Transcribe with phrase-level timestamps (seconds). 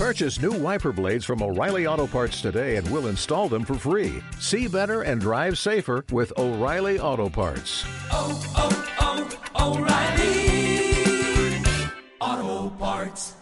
[0.00, 4.22] Purchase new wiper blades from O'Reilly Auto Parts today and we'll install them for free.
[4.38, 7.84] See better and drive safer with O'Reilly Auto Parts.
[8.10, 8.70] Oh, oh,
[9.60, 11.60] O'Reilly
[12.18, 13.36] Auto Parts.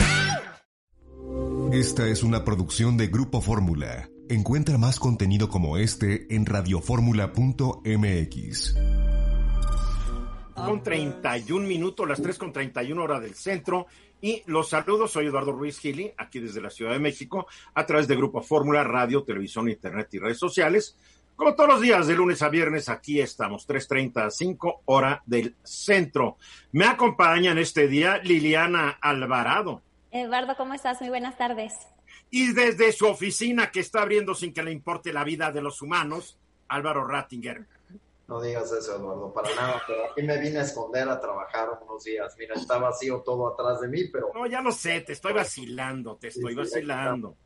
[1.73, 4.09] Esta es una producción de Grupo Fórmula.
[4.29, 8.75] Encuentra más contenido como este en radioformula.mx.
[10.57, 13.87] Con 31 minutos, las 3 con 31 hora del centro.
[14.21, 18.09] Y los saludos, soy Eduardo Ruiz Gili, aquí desde la Ciudad de México, a través
[18.09, 20.97] de Grupo Fórmula, Radio, Televisión, Internet y redes sociales.
[21.37, 25.55] Como todos los días, de lunes a viernes, aquí estamos, 3.30 a 5, hora del
[25.63, 26.37] centro.
[26.73, 29.83] Me acompaña en este día Liliana Alvarado.
[30.11, 31.01] Eduardo, ¿cómo estás?
[31.01, 31.75] Muy buenas tardes.
[32.31, 35.81] Y desde su oficina, que está abriendo sin que le importe la vida de los
[35.81, 37.67] humanos, Álvaro Rattinger.
[38.29, 42.05] No digas eso, Eduardo, para nada, pero aquí me vine a esconder a trabajar unos
[42.05, 42.35] días.
[42.39, 44.31] Mira, está vacío todo atrás de mí, pero...
[44.35, 47.37] No, ya lo sé, te estoy vacilando, te estoy sí, vacilando.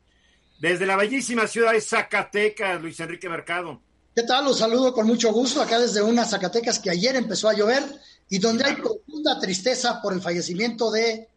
[0.59, 3.81] Desde la bellísima ciudad de Zacatecas, Luis Enrique Mercado.
[4.13, 4.43] ¿Qué tal?
[4.43, 7.83] Los saludo con mucho gusto acá desde unas Zacatecas que ayer empezó a llover
[8.29, 11.29] y donde hay profunda tristeza por el fallecimiento de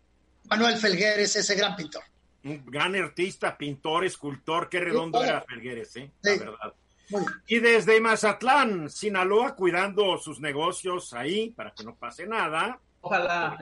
[0.51, 2.03] Manuel Felgueres, ese gran pintor.
[2.43, 6.11] Un gran artista, pintor, escultor, qué redondo sí, era Felgueres, ¿eh?
[6.23, 6.39] La sí.
[6.41, 6.75] verdad.
[7.47, 12.81] Y desde Mazatlán, Sinaloa, cuidando sus negocios ahí para que no pase nada.
[13.01, 13.59] Ojalá.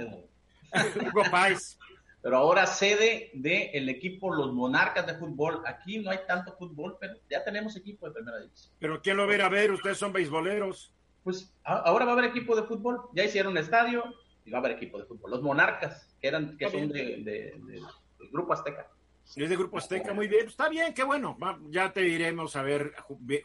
[0.97, 1.78] Hugo Páez.
[2.22, 5.61] Pero ahora sede del el equipo Los Monarcas de fútbol.
[5.67, 8.72] Aquí no hay tanto fútbol, pero ya tenemos equipo de primera división.
[8.78, 9.70] ¿Pero quién lo verá a ver?
[9.70, 10.91] Ustedes son beisboleros.
[11.22, 13.03] Pues ahora va a haber equipo de fútbol.
[13.12, 14.05] Ya hicieron un estadio
[14.47, 15.33] y va a haber equipo de fútbol.
[15.33, 17.81] Los Monarcas, que, eran, que son de, de, de,
[18.19, 18.89] del Grupo Azteca.
[19.27, 20.47] Es de Grupo Azteca, muy bien.
[20.47, 21.36] Está bien, qué bueno.
[21.70, 22.94] Ya te iremos a ver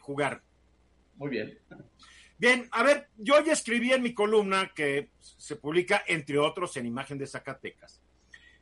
[0.00, 0.42] jugar.
[1.16, 1.58] Muy bien.
[2.38, 6.86] Bien, a ver, yo ya escribí en mi columna que se publica, entre otros, en
[6.86, 8.00] Imagen de Zacatecas.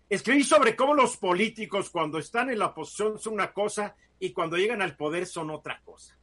[0.08, 4.56] Escribí sobre cómo los políticos cuando están en la oposición son una cosa y cuando
[4.56, 6.18] llegan al poder son otra cosa.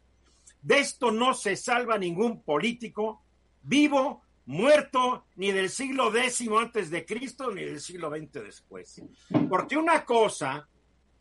[0.62, 3.22] De esto no se salva ningún político
[3.62, 9.02] vivo, muerto, ni del siglo X antes de Cristo, ni del siglo XX después.
[9.48, 10.68] Porque una cosa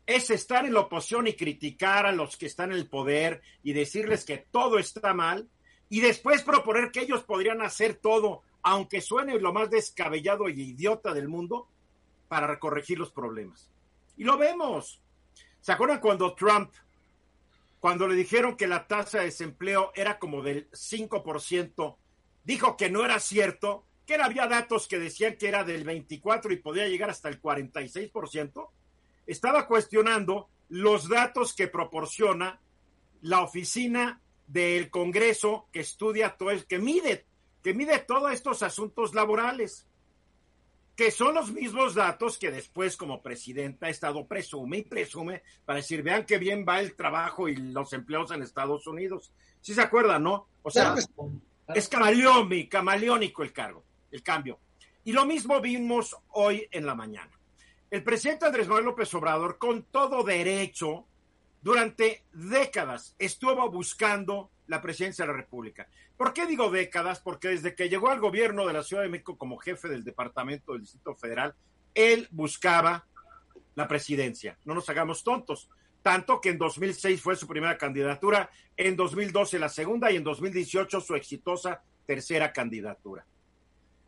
[0.06, 3.72] es estar en la oposición y criticar a los que están en el poder y
[3.72, 5.48] decirles que todo está mal
[5.88, 11.14] y después proponer que ellos podrían hacer todo, aunque suene lo más descabellado y idiota
[11.14, 11.68] del mundo,
[12.28, 13.70] para corregir los problemas.
[14.16, 15.00] Y lo vemos.
[15.60, 16.72] ¿Se acuerdan cuando Trump,
[17.80, 21.96] cuando le dijeron que la tasa de desempleo era como del 5%,
[22.44, 26.56] dijo que no era cierto, que había datos que decían que era del 24 y
[26.56, 28.68] podía llegar hasta el 46%?
[29.26, 32.60] Estaba cuestionando los datos que proporciona
[33.22, 37.26] la oficina del Congreso que estudia todo el que mide
[37.62, 39.86] que mide todos estos asuntos laborales
[40.96, 45.78] que son los mismos datos que después como presidenta ha estado presume y presume para
[45.78, 49.32] decir vean qué bien va el trabajo y los empleos en Estados Unidos.
[49.60, 50.46] Si ¿Sí se acuerdan, ¿no?
[50.62, 50.94] O sea,
[51.74, 54.60] es camaleónico, camaleónico el cargo, el cambio.
[55.02, 57.33] Y lo mismo vimos hoy en la mañana.
[57.94, 61.06] El presidente Andrés Manuel López Obrador, con todo derecho,
[61.62, 65.86] durante décadas estuvo buscando la presidencia de la República.
[66.16, 67.20] ¿Por qué digo décadas?
[67.20, 70.72] Porque desde que llegó al gobierno de la Ciudad de México como jefe del Departamento
[70.72, 71.54] del Distrito Federal,
[71.94, 73.06] él buscaba
[73.76, 74.58] la presidencia.
[74.64, 75.70] No nos hagamos tontos.
[76.02, 81.00] Tanto que en 2006 fue su primera candidatura, en 2012 la segunda y en 2018
[81.00, 83.24] su exitosa tercera candidatura.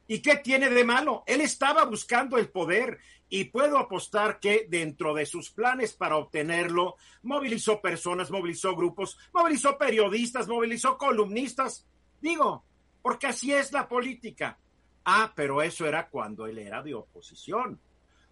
[0.09, 1.25] ¿Y qué tiene de malo?
[1.27, 2.99] Él estaba buscando el poder
[3.29, 9.77] y puedo apostar que dentro de sus planes para obtenerlo, movilizó personas, movilizó grupos, movilizó
[9.77, 11.87] periodistas, movilizó columnistas.
[12.21, 12.65] Digo,
[13.03, 14.59] porque así es la política.
[15.05, 17.81] Ah, pero eso era cuando él era de oposición.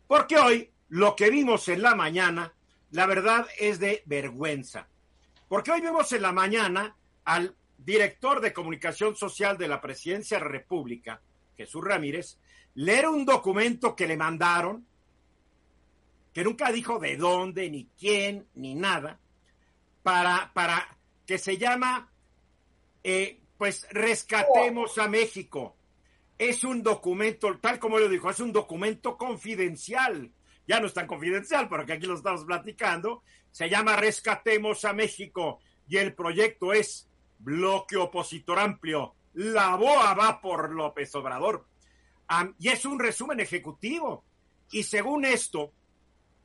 [0.06, 2.52] Porque hoy lo que vimos en la mañana,
[2.90, 4.88] la verdad es de vergüenza.
[5.48, 10.44] Porque hoy vimos en la mañana al director de comunicación social de la Presidencia de
[10.44, 11.20] la República,
[11.56, 12.38] Jesús Ramírez,
[12.74, 14.86] leer un documento que le mandaron,
[16.32, 19.20] que nunca dijo de dónde, ni quién, ni nada,
[20.02, 22.10] para, para que se llama,
[23.02, 25.76] eh, pues, Rescatemos a México.
[26.36, 30.32] Es un documento, tal como lo dijo, es un documento confidencial.
[30.66, 33.22] Ya no es tan confidencial, porque aquí lo estamos platicando.
[33.52, 40.40] Se llama Rescatemos a México y el proyecto es Bloque Opositor Amplio la BOA va
[40.40, 41.66] por López Obrador.
[42.30, 44.24] Um, y es un resumen ejecutivo.
[44.70, 45.72] Y según esto,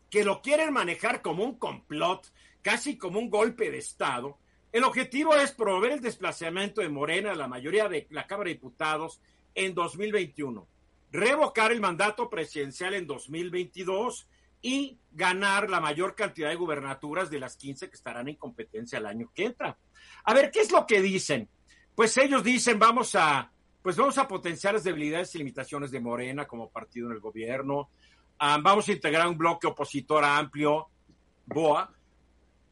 [0.10, 2.32] que lo quieren manejar como un complot,
[2.62, 4.38] casi como un golpe de Estado,
[4.72, 8.56] el objetivo es promover el desplazamiento de Morena a la mayoría de la Cámara de
[8.56, 9.20] Diputados
[9.56, 10.68] en 2021,
[11.12, 14.28] revocar el mandato presidencial en 2022
[14.62, 19.06] y ganar la mayor cantidad de gubernaturas de las 15 que estarán en competencia el
[19.06, 19.78] año que entra.
[20.24, 21.50] A ver, ¿qué es lo que dicen?
[21.96, 26.46] Pues ellos dicen, vamos a, pues vamos a potenciar las debilidades y limitaciones de Morena
[26.46, 27.90] como partido en el gobierno,
[28.40, 30.88] ah, vamos a integrar un bloque opositor amplio,
[31.46, 31.90] BOA,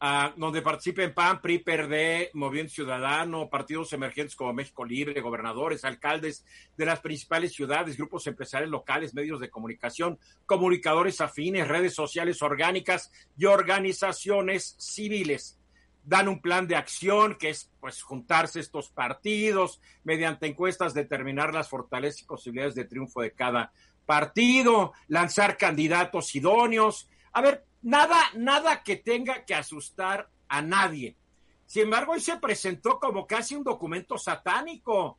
[0.00, 6.44] ah, donde participen PAN, PRI, PRD, Movimiento Ciudadano, partidos emergentes como México Libre, gobernadores, alcaldes
[6.76, 13.10] de las principales ciudades, grupos empresariales locales, medios de comunicación, comunicadores afines, redes sociales orgánicas
[13.36, 15.57] y organizaciones civiles.
[16.04, 21.68] Dan un plan de acción que es pues juntarse estos partidos, mediante encuestas determinar las
[21.68, 23.72] fortalezas y posibilidades de triunfo de cada
[24.06, 27.08] partido, lanzar candidatos idóneos.
[27.32, 31.16] A ver, nada, nada que tenga que asustar a nadie.
[31.66, 35.18] Sin embargo, hoy se presentó como casi un documento satánico,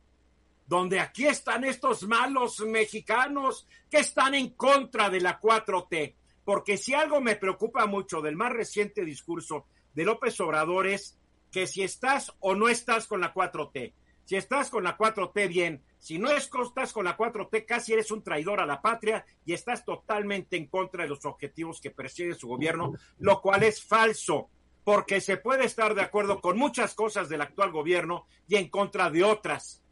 [0.66, 6.14] donde aquí están estos malos mexicanos que están en contra de la 4T.
[6.44, 11.18] Porque si algo me preocupa mucho del más reciente discurso de López Obrador es
[11.50, 13.92] que si estás o no estás con la 4T.
[14.24, 15.82] Si estás con la 4T, bien.
[15.98, 19.84] Si no estás con la 4T, casi eres un traidor a la patria y estás
[19.84, 24.48] totalmente en contra de los objetivos que persigue su gobierno, lo cual es falso,
[24.84, 29.10] porque se puede estar de acuerdo con muchas cosas del actual gobierno y en contra
[29.10, 29.82] de otras.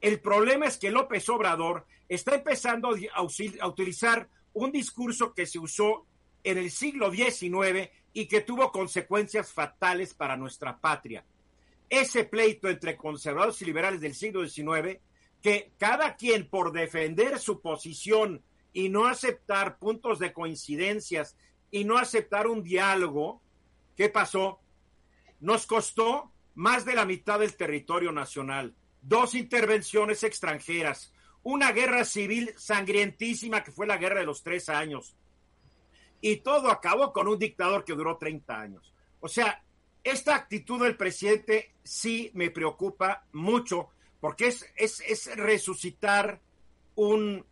[0.00, 6.06] El problema es que López Obrador está empezando a utilizar un discurso que se usó
[6.42, 11.24] en el siglo XIX y que tuvo consecuencias fatales para nuestra patria.
[11.90, 15.00] Ese pleito entre conservadores y liberales del siglo XIX,
[15.42, 21.36] que cada quien por defender su posición y no aceptar puntos de coincidencias
[21.70, 23.42] y no aceptar un diálogo,
[23.96, 24.60] ¿qué pasó?
[25.40, 31.12] Nos costó más de la mitad del territorio nacional, dos intervenciones extranjeras,
[31.42, 35.14] una guerra civil sangrientísima que fue la guerra de los tres años,
[36.24, 38.94] y todo acabó con un dictador que duró 30 años.
[39.20, 39.62] O sea,
[40.02, 43.90] esta actitud del presidente sí me preocupa mucho
[44.20, 46.40] porque es, es, resucitar
[46.94, 47.44] un,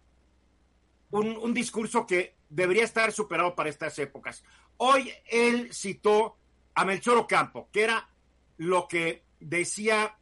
[1.11, 4.43] un, un, discurso que debería estar superado para estas épocas.
[4.79, 6.39] Hoy él citó
[6.73, 8.09] a Melchor Ocampo, que era
[8.57, 10.17] lo que decía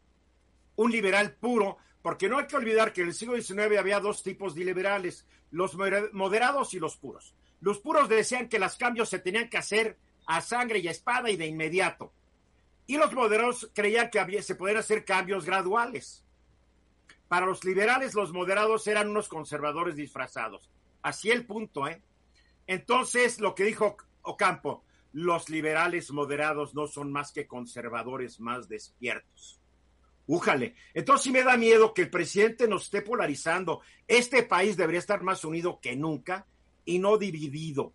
[0.75, 4.25] un liberal puro, porque no hay que olvidar que en el siglo XIX había dos
[4.25, 5.76] tipos de liberales, los
[6.12, 7.32] moderados y los puros.
[7.61, 11.31] Los puros decían que los cambios se tenían que hacer a sangre y a espada
[11.31, 12.12] y de inmediato.
[12.87, 16.25] Y los moderados creían que se podían hacer cambios graduales.
[17.29, 20.71] Para los liberales, los moderados eran unos conservadores disfrazados.
[21.03, 22.03] Así el punto, ¿eh?
[22.67, 29.61] Entonces, lo que dijo Ocampo, los liberales moderados no son más que conservadores más despiertos.
[30.27, 30.77] Újale.
[30.95, 33.81] Entonces sí me da miedo que el presidente nos esté polarizando.
[34.07, 36.47] Este país debería estar más unido que nunca
[36.85, 37.93] y no dividido.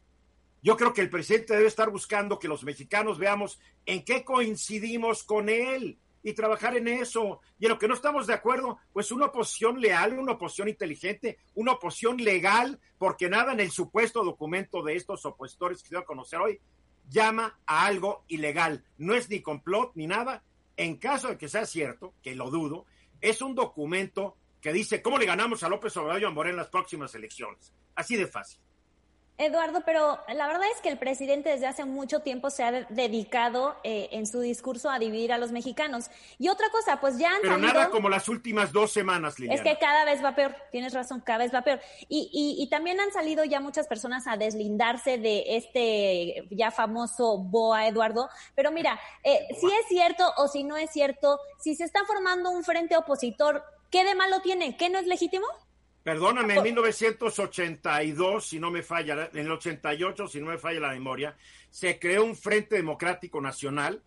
[0.61, 5.23] Yo creo que el presidente debe estar buscando que los mexicanos veamos en qué coincidimos
[5.23, 7.39] con él y trabajar en eso.
[7.59, 11.37] Y en lo que no estamos de acuerdo, pues una oposición leal, una oposición inteligente,
[11.53, 16.01] una oposición legal, porque nada en el supuesto documento de estos opositores que se va
[16.01, 16.59] a conocer hoy
[17.07, 18.83] llama a algo ilegal.
[18.97, 20.43] No es ni complot ni nada.
[20.77, 22.88] En caso de que sea cierto, que lo dudo,
[23.21, 27.13] es un documento que dice cómo le ganamos a López Obrador y en las próximas
[27.13, 27.71] elecciones.
[27.93, 28.59] Así de fácil.
[29.37, 33.75] Eduardo, pero la verdad es que el presidente desde hace mucho tiempo se ha dedicado
[33.83, 36.05] eh, en su discurso a dividir a los mexicanos.
[36.39, 39.62] Y otra cosa, pues ya han Pero nada como las últimas dos semanas, Liliana.
[39.62, 41.81] Es que cada vez va peor, tienes razón, cada vez va peor.
[42.07, 47.38] Y, y, y también han salido ya muchas personas a deslindarse de este ya famoso
[47.38, 48.29] BOA, Eduardo.
[48.55, 52.51] Pero mira, eh, si es cierto o si no es cierto, si se está formando
[52.51, 54.77] un frente opositor, ¿qué de malo tiene?
[54.77, 55.45] ¿Qué no es legítimo?
[56.05, 60.91] Perdóname, en 1982, si no me falla, en el 88, si no me falla la
[60.91, 61.35] memoria,
[61.71, 64.03] se creó un Frente Democrático Nacional,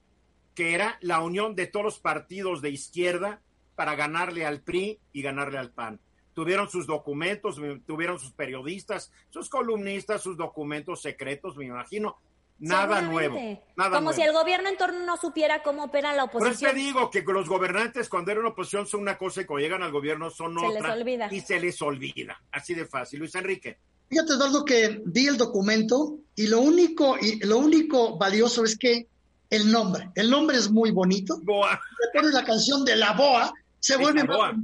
[0.54, 3.40] que era la unión de todos los partidos de izquierda
[3.74, 5.98] para ganarle al PRI y ganarle al PAN.
[6.34, 12.16] Tuvieron sus documentos, tuvieron sus periodistas, sus columnistas, sus documentos secretos, me imagino.
[12.58, 13.38] Nada nuevo.
[13.76, 16.54] Como si el gobierno en torno no supiera cómo opera la oposición.
[16.54, 19.62] Por eso te digo que los gobernantes cuando eran oposición son una cosa y cuando
[19.62, 20.96] llegan al gobierno son otra.
[21.30, 22.40] Y se les olvida.
[22.50, 23.20] Así de fácil.
[23.20, 23.78] Luis Enrique.
[24.08, 29.06] Fíjate, Eduardo, que vi el documento y lo único, y lo único valioso es que
[29.50, 31.38] el nombre, el nombre es muy bonito.
[31.42, 31.72] Boa.
[31.72, 34.56] Le pones la canción de la boa, se vuelve boa.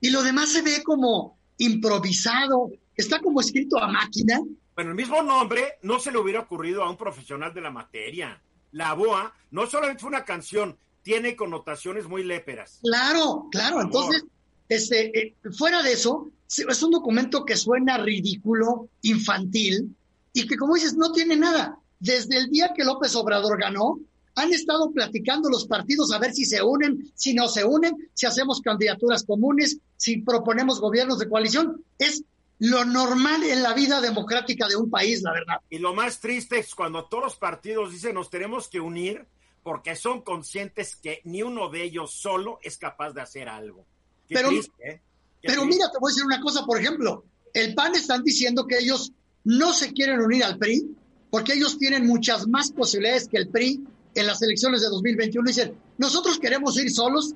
[0.00, 4.40] Y lo demás se ve como improvisado, está como escrito a máquina
[4.78, 8.40] bueno, el mismo nombre no se le hubiera ocurrido a un profesional de la materia.
[8.70, 12.78] La BOA no solamente fue una canción, tiene connotaciones muy léperas.
[12.84, 13.82] Claro, claro.
[13.82, 14.22] Entonces,
[14.68, 19.96] este, eh, fuera de eso, es un documento que suena ridículo, infantil,
[20.32, 21.76] y que, como dices, no tiene nada.
[21.98, 23.98] Desde el día que López Obrador ganó,
[24.36, 28.26] han estado platicando los partidos a ver si se unen, si no se unen, si
[28.26, 31.84] hacemos candidaturas comunes, si proponemos gobiernos de coalición.
[31.98, 32.22] Es
[32.58, 35.60] lo normal en la vida democrática de un país, la verdad.
[35.70, 39.26] Y lo más triste es cuando todos los partidos dicen nos tenemos que unir
[39.62, 43.86] porque son conscientes que ni uno de ellos solo es capaz de hacer algo.
[44.28, 45.02] Qué pero triste, ¿eh?
[45.42, 45.76] Pero triste.
[45.76, 49.12] mira, te voy a decir una cosa, por ejemplo, el PAN están diciendo que ellos
[49.44, 50.96] no se quieren unir al PRI
[51.30, 53.84] porque ellos tienen muchas más posibilidades que el PRI
[54.14, 55.46] en las elecciones de 2021.
[55.46, 57.34] Dicen, nosotros queremos ir solos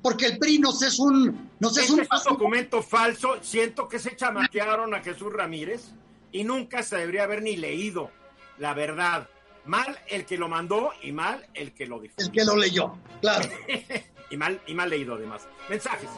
[0.00, 1.50] porque el PRI nos es un...
[1.60, 3.36] Nos es Este un es un documento falso.
[3.42, 5.92] Siento que se chamaquearon a Jesús Ramírez
[6.30, 8.10] y nunca se debería haber ni leído
[8.58, 9.28] la verdad.
[9.64, 12.26] Mal el que lo mandó y mal el que lo difundió.
[12.26, 13.48] el que lo leyó, claro.
[14.30, 15.46] y mal y mal leído además.
[15.68, 16.10] Mensajes.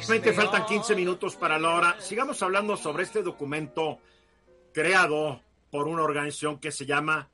[0.00, 1.96] Solamente faltan 15 minutos para la hora.
[2.00, 3.98] Sigamos hablando sobre este documento
[4.74, 5.40] creado
[5.70, 7.28] por una organización que se llama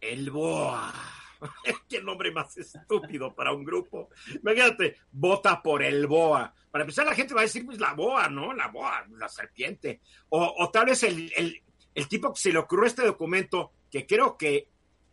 [0.00, 1.17] El BOA.
[1.88, 4.10] Qué nombre más estúpido para un grupo.
[4.42, 6.54] Imagínate, vota por el BOA.
[6.70, 8.52] Para empezar, la gente va a decir, pues la BOA, ¿no?
[8.52, 10.00] La BOA, la serpiente.
[10.30, 11.62] O, tal vez el, el,
[11.94, 14.68] el tipo que se le ocurrió este documento, que creo que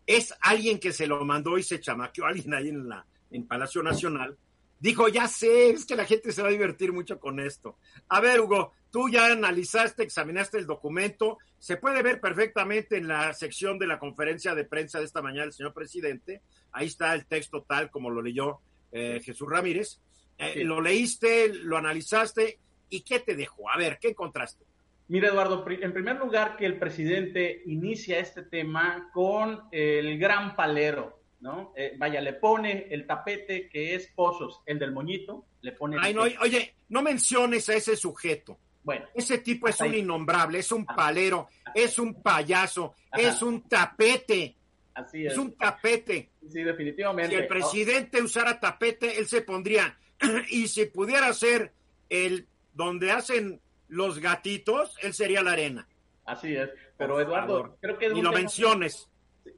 [0.05, 3.47] es alguien que se lo mandó y se chamaqueó a alguien ahí en, la, en
[3.47, 4.37] Palacio Nacional,
[4.79, 7.77] dijo, ya sé, es que la gente se va a divertir mucho con esto.
[8.09, 13.33] A ver, Hugo, tú ya analizaste, examinaste el documento, se puede ver perfectamente en la
[13.33, 17.25] sección de la conferencia de prensa de esta mañana del señor presidente, ahí está el
[17.25, 18.59] texto tal como lo leyó
[18.93, 19.99] eh, Jesús Ramírez,
[20.37, 20.63] eh, Sí.
[20.63, 22.57] lo leíste, lo analizaste,
[22.89, 23.69] ¿y qué te dejó?
[23.69, 24.63] A ver, ¿qué encontraste?
[25.09, 31.19] Mira, Eduardo, en primer lugar que el presidente inicia este tema con el gran palero,
[31.41, 31.73] ¿no?
[31.75, 35.97] Eh, vaya, le pone el tapete que es Pozos, el del moñito, le pone...
[35.97, 38.57] el- Ay, no, oye, no menciones a ese sujeto.
[38.85, 39.99] Bueno, Ese tipo es un ahí.
[39.99, 43.21] innombrable, es un palero, es un payaso, Ajá.
[43.23, 44.55] es un tapete,
[44.93, 45.33] así es.
[45.33, 46.29] es un tapete.
[46.49, 47.31] Sí, definitivamente.
[47.35, 49.97] Si el presidente usara tapete, él se pondría.
[50.49, 51.73] Y si pudiera ser
[52.09, 55.87] el donde hacen los gatitos, él sería la arena.
[56.25, 56.69] Así es.
[56.97, 59.09] Pero Eduardo, creo que Ni lo tema, menciones.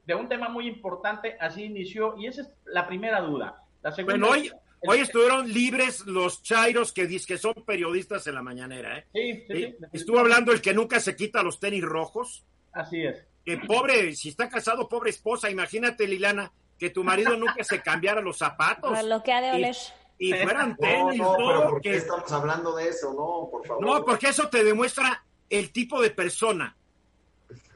[0.06, 3.62] de un tema muy importante, así inició, y esa es la primera duda.
[3.82, 4.50] La segunda, Bueno, hoy,
[4.86, 8.98] hoy estuvieron libres los chairos que dicen que son periodistas en la mañanera.
[8.98, 9.06] ¿eh?
[9.12, 9.96] Sí, sí, sí, Y definitivamente.
[9.98, 12.44] Estuvo hablando el que nunca se quita los tenis rojos.
[12.72, 13.24] Así es.
[13.44, 15.48] Que pobre, si está casado, pobre esposa.
[15.50, 18.90] Imagínate, Lilana, que tu marido nunca se cambiara los zapatos.
[18.90, 19.76] Para lo que ha de Y- oler.
[20.20, 21.70] Y fueran No, tenis, no, pero ¿no?
[21.70, 23.10] ¿por qué Que- estamos hablando de eso?
[23.12, 23.84] No, por favor.
[23.86, 26.76] No, porque eso te demuestra el tipo de persona.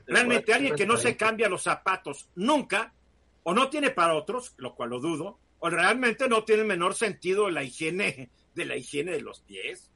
[0.06, 2.92] Realmente alguien que no se cambia los zapatos nunca,
[3.44, 6.95] o no tiene para otros, lo cual lo dudo, o realmente no tiene el menor
[6.95, 9.90] sentido la higiene de la higiene de los pies.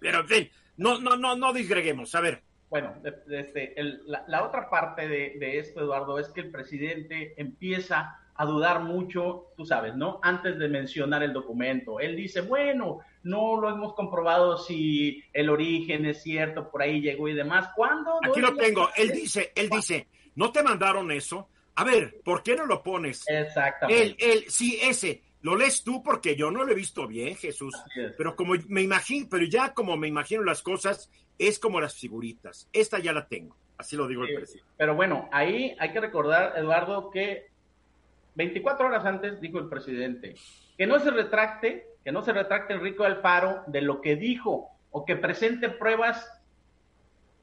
[0.00, 2.14] Pero en fin, no, no, no, no disgreguemos.
[2.14, 2.94] A ver, Bueno,
[3.30, 8.18] este, el- la, la otra parte de, de esto, Eduardo, es que el presidente empieza
[8.34, 10.20] a dudar mucho, tú sabes, ¿no?
[10.22, 11.98] Antes de mencionar el documento.
[11.98, 17.28] Él dice, bueno, no lo hemos comprobado si el origen es cierto, por ahí llegó
[17.28, 17.70] y demás.
[17.74, 18.18] ¿Cuándo?
[18.22, 18.88] aquí lo tengo.
[18.96, 21.48] Él dice, él dice, ¿no te mandaron eso?
[21.78, 23.24] A ver, ¿por qué no lo pones?
[23.28, 24.02] Exactamente.
[24.02, 25.22] Él, él, sí, ese.
[25.42, 27.72] Lo lees tú porque yo no lo he visto bien, Jesús.
[28.16, 31.08] Pero como me imagino, pero ya como me imagino las cosas,
[31.38, 32.68] es como las figuritas.
[32.72, 33.56] Esta ya la tengo.
[33.76, 34.72] Así lo digo Sí, el presidente.
[34.76, 37.46] Pero bueno, ahí hay que recordar, Eduardo, que
[38.34, 40.34] 24 horas antes dijo el presidente
[40.76, 45.04] que no se retracte, que no se retracte Enrico Alfaro de lo que dijo o
[45.04, 46.28] que presente pruebas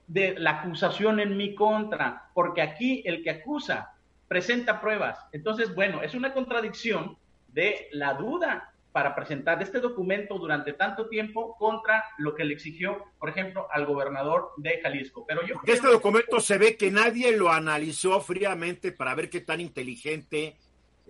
[0.08, 3.95] de la acusación en mi contra, porque aquí el que acusa
[4.28, 5.20] presenta pruebas.
[5.32, 7.18] Entonces, bueno, es una contradicción
[7.48, 13.04] de la duda para presentar este documento durante tanto tiempo contra lo que le exigió,
[13.20, 15.26] por ejemplo, al gobernador de Jalisco.
[15.28, 19.42] Pero yo Porque este documento se ve que nadie lo analizó fríamente para ver qué
[19.42, 20.56] tan inteligente,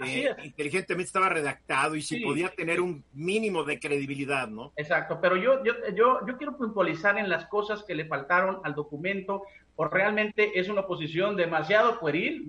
[0.03, 4.73] eh, inteligentemente estaba redactado y si Sí, podía tener un mínimo de credibilidad, ¿no?
[4.75, 8.75] Exacto, pero yo, yo, yo, yo quiero puntualizar en las cosas que le faltaron al
[8.75, 9.43] documento,
[9.77, 12.47] o realmente es una posición demasiado pueril,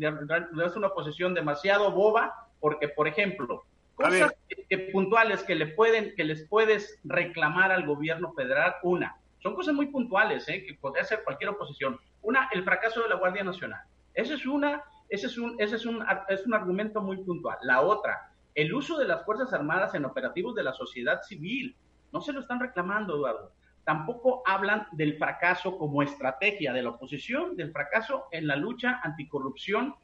[0.65, 6.15] es una posición demasiado boba, porque, por ejemplo, cosas que- que puntuales que le pueden,
[6.17, 10.65] que les puedes reclamar al gobierno federal, una, son cosas muy puntuales, ¿eh?
[10.67, 11.99] que podría ser cualquier oposición.
[12.23, 13.81] Una, el fracaso de la Guardia Nacional.
[14.15, 17.59] Esa es una, ese es un, ese es un, es un argumento muy puntual.
[17.63, 21.77] La otra, el uso de las Fuerzas Armadas en operativos de la sociedad civil.
[22.13, 23.53] No se lo están reclamando, Eduardo.
[23.85, 29.95] Tampoco hablan del fracaso como estrategia de la oposición, del fracaso en la lucha anticorrupción,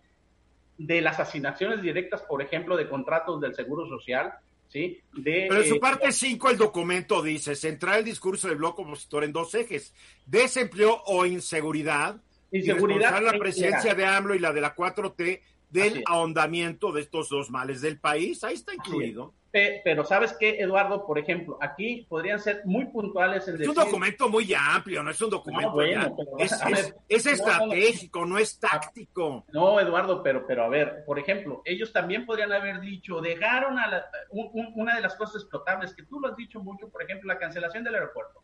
[0.78, 4.34] de las asignaciones directas, por ejemplo, de contratos del Seguro Social.
[4.68, 5.00] ¿sí?
[5.12, 8.82] De, Pero en su eh, parte 5 el documento dice, centrar el discurso del bloque
[8.82, 9.94] opositor en dos ejes,
[10.26, 12.20] desempleo o inseguridad,
[12.52, 15.40] Inseguridad y la presidencia de AMLO y la de la 4T
[15.70, 18.44] del ahondamiento de estos dos males del país.
[18.44, 18.78] Ahí está es.
[18.78, 19.32] incluido.
[19.50, 21.06] Pe- Pero ¿sabes qué, Eduardo?
[21.06, 23.84] Por ejemplo, aquí podrían ser muy puntuales en Es un decir...
[23.84, 27.24] documento muy amplio, no es un documento No, bueno, pero, es, a es- ver, es
[27.26, 27.72] no, no, no.
[27.74, 29.44] estratégico, no es táctico.
[29.52, 33.88] No, Eduardo, pero, pero a ver, por ejemplo, ellos también podrían haber dicho, dejaron a
[33.88, 37.02] la- un- un- una de las cosas explotables que tú lo has dicho mucho, por
[37.02, 38.42] ejemplo, la cancelación del aeropuerto,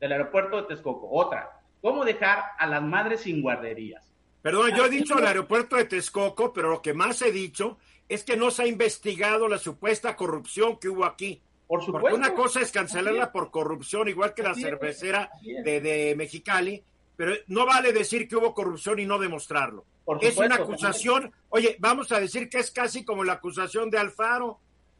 [0.00, 1.08] del aeropuerto de Texcoco.
[1.10, 1.50] Otra,
[1.82, 4.02] ¿cómo dejar a las madres sin guarderías?
[4.40, 7.76] Perdón, yo he dicho el aeropuerto de Texcoco, pero lo que más he dicho
[8.08, 11.42] es que no se ha investigado la supuesta corrupción que hubo aquí.
[11.66, 12.16] Por Porque supuesto.
[12.16, 16.82] una cosa es cancelarla por corrupción, igual que la cervecera de, de Mexicali,
[17.16, 19.84] pero no vale decir que hubo corrupción y no demostrarlo.
[20.04, 23.98] Por es una acusación, oye, vamos a decir que es casi como la acusación de
[23.98, 24.58] Alfaro.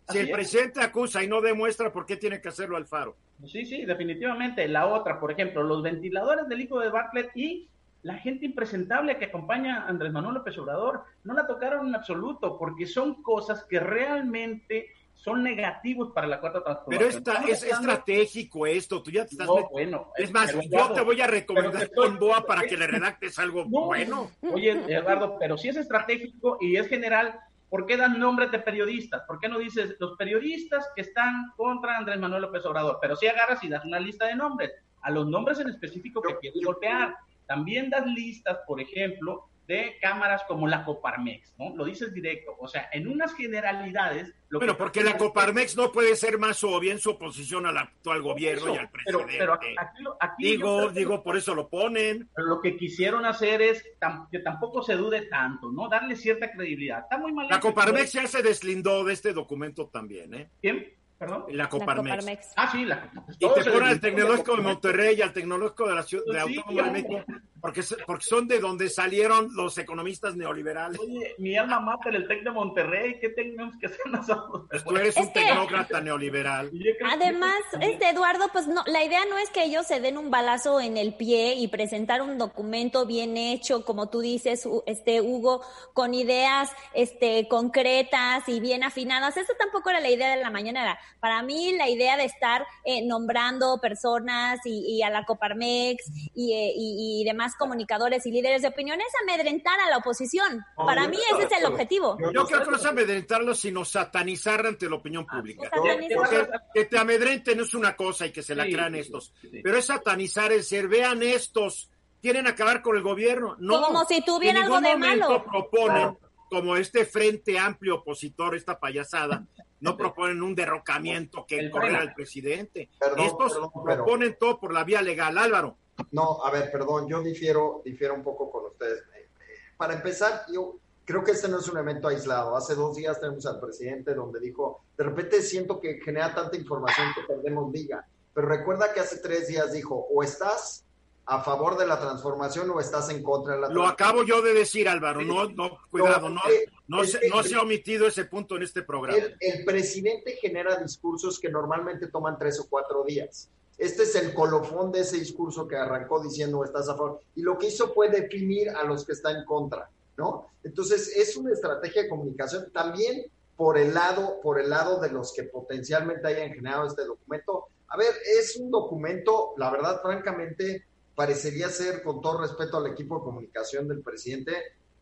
[0.08, 0.32] Si el es.
[0.32, 3.16] presidente acusa y no demuestra, ¿por qué tiene que hacerlo Alfaro?
[3.46, 4.66] Sí, sí, definitivamente.
[4.68, 7.68] La otra, por ejemplo, los ventiladores del hijo de Bartlett y
[8.02, 12.58] la gente impresentable que acompaña a Andrés Manuel López Obrador no la tocaron en absoluto,
[12.58, 17.22] porque son cosas que realmente son negativos para la cuarta transformación.
[17.22, 20.08] Pero esta, es estratégico esto, tú ya te estás No, bueno.
[20.16, 23.38] Es más, yo Eduardo, te voy a recomendar estoy- con Boa para que le redactes
[23.38, 24.30] algo No, bueno.
[24.52, 27.38] Oye, Eduardo, pero si es estratégico y es general,
[27.72, 29.22] ¿por qué dan nombres de periodistas?
[29.22, 32.98] ¿Por qué no dices los periodistas que están contra Andrés Manuel López Obrador?
[33.00, 36.36] Pero si agarras y das una lista de nombres, a los nombres en específico que
[36.36, 37.16] quieres golpear.
[37.46, 41.74] También das listas, por ejemplo, de cámaras como la Coparmex, ¿no?
[41.76, 42.56] Lo dices directo.
[42.58, 44.34] O sea, en unas generalidades...
[44.48, 47.78] Lo Bueno, que- porque la Coparmex no puede ser más obvia en su oposición al
[47.78, 49.34] actual gobierno Eso, y al pero, presidente.
[49.38, 49.74] pero aquí,
[50.20, 52.28] aquí digo, digo, por eso lo ponen.
[52.34, 55.88] Pero lo que quisieron hacer es tam- que tampoco se dude tanto, ¿no?
[55.88, 57.00] Darle cierta credibilidad.
[57.04, 57.46] Está muy mal.
[57.48, 60.50] La Coparmex ya se deslindó de este documento también, ¿eh?
[60.60, 60.92] ¿Quién?
[61.18, 61.44] Perdón.
[61.50, 62.16] La La Coparmex.
[62.16, 62.52] Coparmex.
[62.56, 64.64] Ah, sí, la pues, Y te ponen al tecnológico de Coparmex.
[64.74, 66.90] Monterrey y al tecnológico de la ciudad de Sí, Autónoma de.
[66.90, 67.24] México,
[67.62, 71.00] porque, se- porque son de donde salieron los economistas neoliberales.
[71.00, 74.66] Oye, mi alma mater, el TEC de Monterrey, ¿qué tenemos que hacer nosotros?
[74.68, 76.70] Pues tú eres Es un que- tecnócrata neoliberal.
[76.72, 80.30] Que- Además, este Eduardo, pues no, la idea no es que ellos se den un
[80.30, 85.20] balazo en el pie y presentar un documento bien hecho, como tú dices, U- este
[85.20, 85.62] Hugo,
[85.94, 89.36] con ideas este concretas y bien afinadas.
[89.36, 90.98] Eso tampoco era la idea de la mañana.
[91.20, 96.52] Para mí, la idea de estar eh, nombrando personas y, y a la Coparmex y,
[96.54, 100.64] eh, y- y demás comunicadores y líderes de opinión es amedrentar a la oposición.
[100.78, 102.16] No, Para mí ese es el objetivo.
[102.20, 105.68] yo- Yo creo que no es amedrentarlos, sino satanizar ante la opinión pública.
[105.70, 106.16] satanizar.
[106.16, 109.32] Porque que te amedrenten es una cosa y que se la Sí, crean sí, estos.
[109.40, 109.60] sí.
[109.62, 113.56] Pero es satanizar, es decir, vean estos, quieren acabar con el gobierno.
[113.58, 115.44] No, Como si tuviera en algo de malo.
[115.44, 116.18] proponen,
[116.50, 119.44] como este frente amplio opositor, esta payasada,
[119.80, 121.98] no proponen un derrocamiento que El frena.
[122.00, 122.90] al presidente.
[123.00, 125.78] Perdón, estos perdón, pero- proponen todo por la vía legal, Álvaro.
[126.10, 129.00] No, a ver, perdón, yo difiero, difiero un poco con ustedes.
[129.14, 132.56] Eh, eh, Para empezar, yo creo que este no es un evento aislado.
[132.56, 137.08] Hace dos días tenemos al presidente donde dijo, de repente siento que genera tanta información
[137.14, 138.06] que perdemos liga.
[138.34, 140.84] Pero recuerda que hace tres días dijo, o estás
[141.26, 144.08] a favor de la transformación o estás en contra de la Lo transformación.
[144.08, 145.20] acabo yo de decir, Álvaro.
[145.22, 148.82] No, no, cuidado, no, eh, no, se, no se ha omitido ese punto en este
[148.82, 149.18] programa.
[149.18, 153.48] El, el presidente genera discursos que normalmente toman tres o cuatro días.
[153.78, 157.20] Este es el colofón de ese discurso que arrancó diciendo estás a favor.
[157.34, 160.46] Y lo que hizo fue definir a los que están en contra, ¿no?
[160.62, 165.32] Entonces, es una estrategia de comunicación también por el lado, por el lado de los
[165.32, 167.68] que potencialmente hayan generado este documento.
[167.88, 173.18] A ver, es un documento, la verdad, francamente, parecería ser, con todo respeto al equipo
[173.18, 174.52] de comunicación del presidente,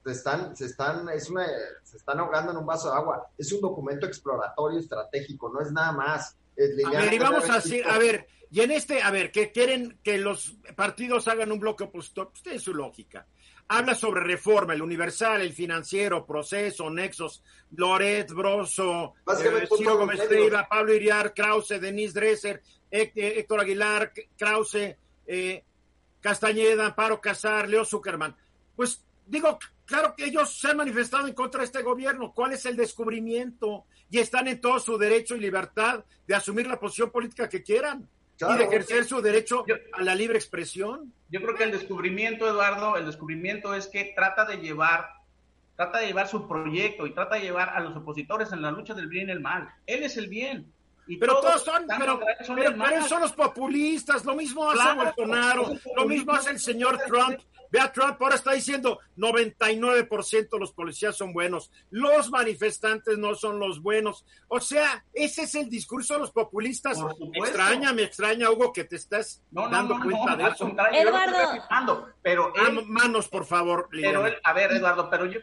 [0.05, 1.47] se están, se están, es una,
[1.85, 3.29] se están ahogando en un vaso de agua.
[3.37, 6.37] Es un documento exploratorio estratégico, no es nada más.
[6.57, 9.53] Es A ver, y vamos a dijo, a ver, y en este, a ver, que
[9.53, 13.27] quieren que los partidos hagan un bloque opositor, pues tiene su lógica.
[13.69, 20.21] Habla sobre reforma, el universal, el financiero, proceso, nexos, Loret, Broso, eh, Ciro Gómez
[20.69, 22.61] Pablo Iriar, Krause, Denise Dresser,
[22.91, 25.65] eh, Héctor Aguilar, Krause, eh,
[26.21, 28.35] Castañeda, Amparo Casar, Leo Zuckerman.
[28.75, 32.33] Pues digo, claro que ellos se han manifestado en contra de este gobierno.
[32.35, 33.85] ¿Cuál es el descubrimiento?
[34.11, 38.09] Y están en todo su derecho y libertad de asumir la posición política que quieran
[38.49, 38.71] y de Claro.
[38.71, 41.13] ejercer su derecho Yo- a la libre expresión.
[41.29, 45.11] Yo creo que el descubrimiento, Eduardo, el descubrimiento es que trata de llevar,
[45.77, 48.95] trata de llevar su proyecto y trata de llevar a los opositores en la lucha
[48.95, 49.69] del bien y el mal.
[49.87, 50.73] Él es el bien.
[51.07, 55.73] Y Pero todos son, pero, son pero- son los populistas, lo mismo hace Claro, Bolsonaro,
[55.97, 61.17] lo mismo hace el señor Trump, Ve a Trump, ahora está diciendo 99% los policías
[61.17, 64.25] son buenos, los manifestantes no son los buenos.
[64.49, 66.99] O sea, ese es el discurso de los populistas.
[67.01, 67.45] Por Me supuesto.
[67.47, 70.65] extraña, me extraña, Hugo, que te estás No, dando no, cuenta no, de eso.
[70.67, 72.09] contrario, yo lo estoy Eduardo.
[72.23, 75.41] pero Ah, él, manos, por favor, pero él, a ver, Eduardo, pero yo,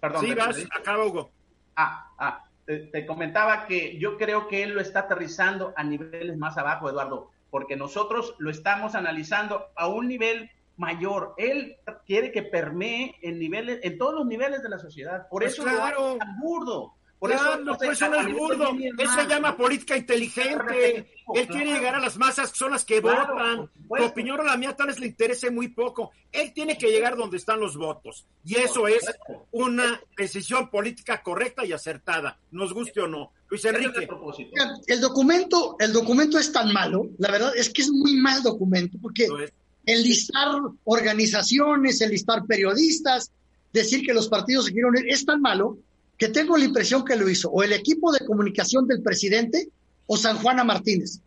[0.00, 0.20] perdón.
[0.22, 1.30] Sí, ¿me vas, acaba, Hugo.
[1.76, 6.36] Ah, ah, te, te comentaba que yo creo que él lo está aterrizando a niveles
[6.36, 11.34] más abajo, Eduardo, porque nosotros lo estamos analizando a un nivel mayor.
[11.36, 15.28] Él quiere que permee en niveles, en todos los niveles de la sociedad.
[15.28, 16.00] Por Pues eso claro.
[16.00, 16.94] lo hace tan burdo.
[17.18, 18.68] Por Claro, eso, no por eso no es burdo.
[18.98, 20.96] Eso se llama política inteligente.
[21.34, 21.70] Él quiere claro.
[21.78, 23.70] llegar a las masas que son las que Claro, votan.
[23.96, 26.10] Tu opinión o la mía tal vez le interese muy poco.
[26.32, 28.26] Él tiene que llegar donde están los votos.
[28.44, 29.04] Y eso es
[29.52, 33.30] una decisión política correcta y acertada, nos guste o no.
[33.48, 34.08] Luis es Enrique.
[34.88, 38.98] El documento, el documento es tan malo, la verdad es que es muy mal documento,
[39.00, 39.52] porque es.
[39.86, 40.48] Enlistar
[40.84, 43.30] organizaciones, enlistar periodistas,
[43.72, 45.78] decir que los partidos se quieren unir, es tan malo
[46.16, 49.68] que tengo la impresión que lo hizo o el equipo de comunicación del presidente
[50.06, 51.20] o San Juana Martínez.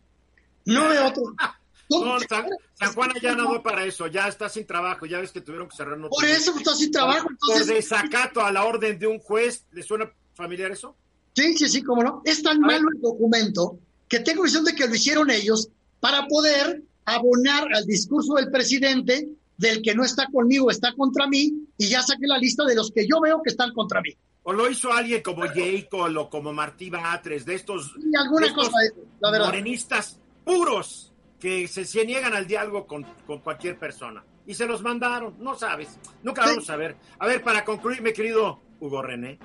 [0.64, 1.22] No veo otro.
[1.88, 5.40] No, San, San Juan ya no para eso, ya está sin trabajo, ya ves que
[5.40, 7.28] tuvieron que cerrar Por eso está sin trabajo.
[7.28, 10.96] Por Entonces, desacato a la orden de un juez, ¿le suena familiar eso?
[11.32, 12.22] sí, sí, sí, cómo no.
[12.24, 15.68] Es tan malo el documento que tengo la impresión de que lo hicieron ellos
[16.00, 21.50] para poder abonar al discurso del presidente del que no está conmigo, está contra mí,
[21.78, 24.10] y ya saqué la lista de los que yo veo que están contra mí.
[24.42, 28.68] ¿O lo hizo alguien como Jacob o como Martí Batres, de estos Y alguna Estos
[28.68, 29.46] cosa, de la verdad.
[29.46, 34.22] morenistas puros que se, se niegan al diálogo con, con cualquier persona?
[34.46, 36.50] Y se los mandaron, no sabes, nunca Sí.
[36.50, 36.96] vamos a ver.
[37.18, 39.38] A ver, para concluir, mi querido Hugo René,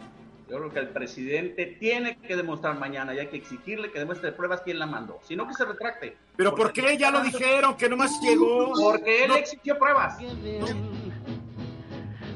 [0.52, 4.34] Yo creo que el presidente tiene que demostrar mañana y hay que exigirle que demuestre
[4.34, 5.18] pruebas quién la mandó.
[5.26, 6.18] Si no, que se retracte.
[6.36, 6.98] ¿pero por Porque- qué?
[6.98, 8.74] Ya lo dijeron, que nomás llegó.
[8.74, 9.38] Porque él No.
[9.38, 10.18] exigió pruebas.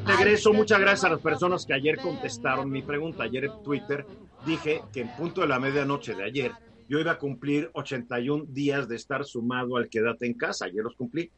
[0.05, 3.23] Regreso, muchas gracias a las personas que ayer contestaron mi pregunta.
[3.23, 4.05] Ayer en Twitter
[4.45, 6.51] dije que en punto de la medianoche de ayer
[6.87, 10.65] yo iba a cumplir 81 días de estar sumado al Quédate en casa.
[10.65, 11.29] Ayer los cumplí.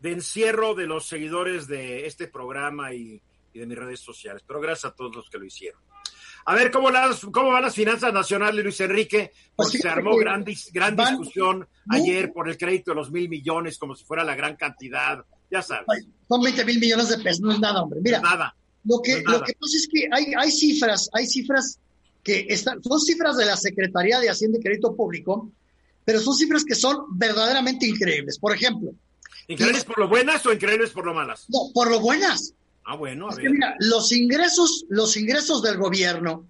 [0.00, 3.20] de encierro de los seguidores de este programa y,
[3.52, 4.42] y de mis redes sociales.
[4.46, 5.80] Pero gracias a todos los que lo hicieron.
[6.46, 10.16] A ver cómo, las, cómo van las finanzas nacionales, Luis Enrique, porque Pues se armó
[10.16, 10.42] gran,
[10.72, 14.34] gran van- discusión ayer por el crédito de los mil millones, como si fuera la
[14.34, 15.22] gran cantidad.
[15.50, 15.86] Ya sabes,
[16.28, 18.00] Son 20 mil millones de pesos, no es nada, hombre.
[18.02, 18.54] Mira, nada.
[18.84, 21.78] Lo que, no lo que pasa es que hay, hay cifras, hay cifras
[22.22, 25.50] que están, son cifras de la Secretaría de Hacienda y Crédito Público,
[26.04, 28.38] pero son cifras que son verdaderamente increíbles.
[28.38, 28.92] Por ejemplo,
[29.48, 31.44] ¿Increíbles por lo buenas o increíbles por lo malas?
[31.48, 32.52] no, por lo buenas.
[32.84, 33.52] Ah, bueno, a Es que ver.
[33.52, 36.46] mira, los ingresos, los ingresos del gobierno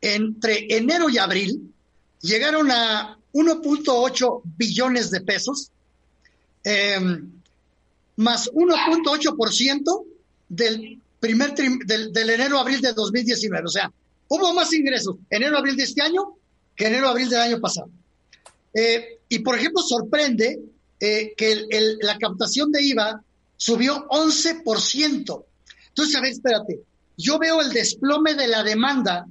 [0.00, 1.72] entre enero y abril
[2.20, 5.70] llegaron a 1.8 billones de pesos,
[6.64, 6.98] eh,
[8.16, 10.04] más 1.8%
[10.48, 13.64] del primer del, del enero-abril de 2019.
[13.64, 13.92] O sea,
[14.26, 16.34] hubo más ingresos enero-abril de este año
[16.74, 17.88] que enero-abril del año pasado.
[18.74, 20.58] Eh, y por ejemplo, sorprende
[20.98, 23.22] eh, que el- el- la captación de IVA
[23.56, 25.44] subió 11%.
[25.88, 26.80] Entonces, a ver, espérate.
[27.16, 29.26] Yo veo el desplome de la demanda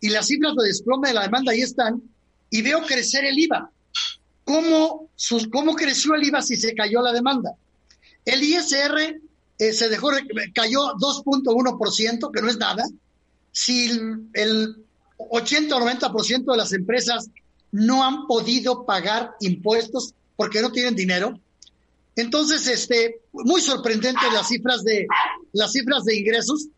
[0.00, 2.02] y las cifras de desplome de la demanda ahí están
[2.50, 3.70] y veo crecer el IVA.
[4.44, 7.50] ¿Cómo, sus, cómo creció el IVA si se cayó la demanda?
[8.24, 9.20] El ISR
[9.58, 10.10] eh, se dejó,
[10.54, 12.84] cayó 2.1%, que no es nada.
[13.52, 14.76] Si el, el
[15.16, 17.30] 80 o 90% de las empresas
[17.72, 21.40] no han podido pagar impuestos porque no tienen dinero,
[22.16, 25.06] entonces, este, muy sorprendente las cifras de
[25.52, 26.68] las cifras de ingresos.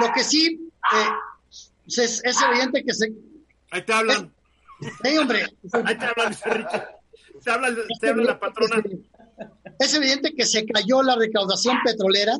[0.00, 1.08] Lo que sí eh,
[1.88, 3.12] es, es evidente que se,
[3.74, 4.32] Ahí te hablan,
[5.02, 6.82] hey, hombre, ahí te hablan, Luis Enrique.
[7.42, 8.82] Te habla, te habla la patrona.
[9.78, 12.38] Es evidente que se cayó la recaudación petrolera.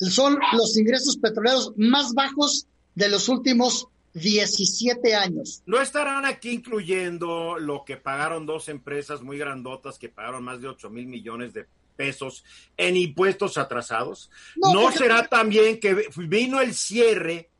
[0.00, 5.62] Son los ingresos petroleros más bajos de los últimos 17 años.
[5.66, 10.68] No estarán aquí incluyendo lo que pagaron dos empresas muy grandotas que pagaron más de
[10.68, 12.44] 8 mil millones de pesos
[12.76, 14.30] en impuestos atrasados.
[14.56, 17.50] No, ¿No porque- será también que vino el cierre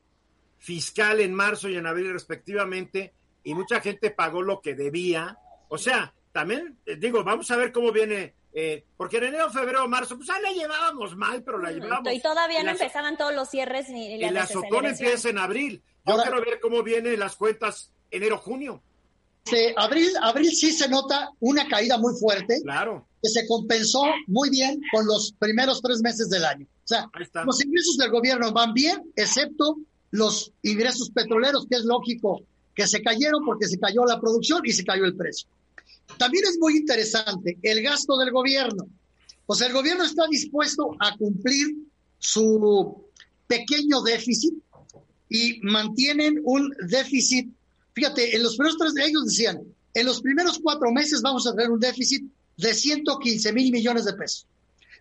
[0.59, 3.13] fiscal en marzo y en abril respectivamente,
[3.45, 5.37] y mucha gente pagó lo que debía.
[5.69, 9.87] O sea, también eh, digo, vamos a ver cómo viene, eh, porque en enero, febrero,
[9.89, 12.13] marzo, pues ah, la llevábamos mal, pero la llevábamos.
[12.13, 15.83] Y todavía no empezaban todos los cierres ni, la la azotón empieza en abril.
[16.07, 18.81] Yo Ahora- quiero ver cómo vienen las cuentas enero, junio.
[19.45, 24.49] Este, abril, abril sí se nota una caída muy fuerte Claro, que se compensó muy
[24.49, 26.67] bien con los primeros tres meses del año.
[26.67, 27.11] O sea,
[27.45, 29.79] los ingresos del gobierno van bien, excepto
[30.13, 32.43] los ingresos petroleros, que es lógico
[32.75, 35.49] que se cayeron porque se cayó la producción y se cayó el precio.
[36.19, 38.87] También es muy interesante el gasto del gobierno.
[39.47, 41.77] O sea, el gobierno está dispuesto a cumplir
[42.19, 43.05] su
[43.47, 44.55] pequeño déficit
[45.29, 47.51] y mantienen un déficit.
[47.93, 49.61] Fíjate, en los primeros tres, ellos decían,
[49.93, 52.25] en los primeros cuatro meses vamos a tener un déficit
[52.57, 54.47] de 115 mil millones de pesos.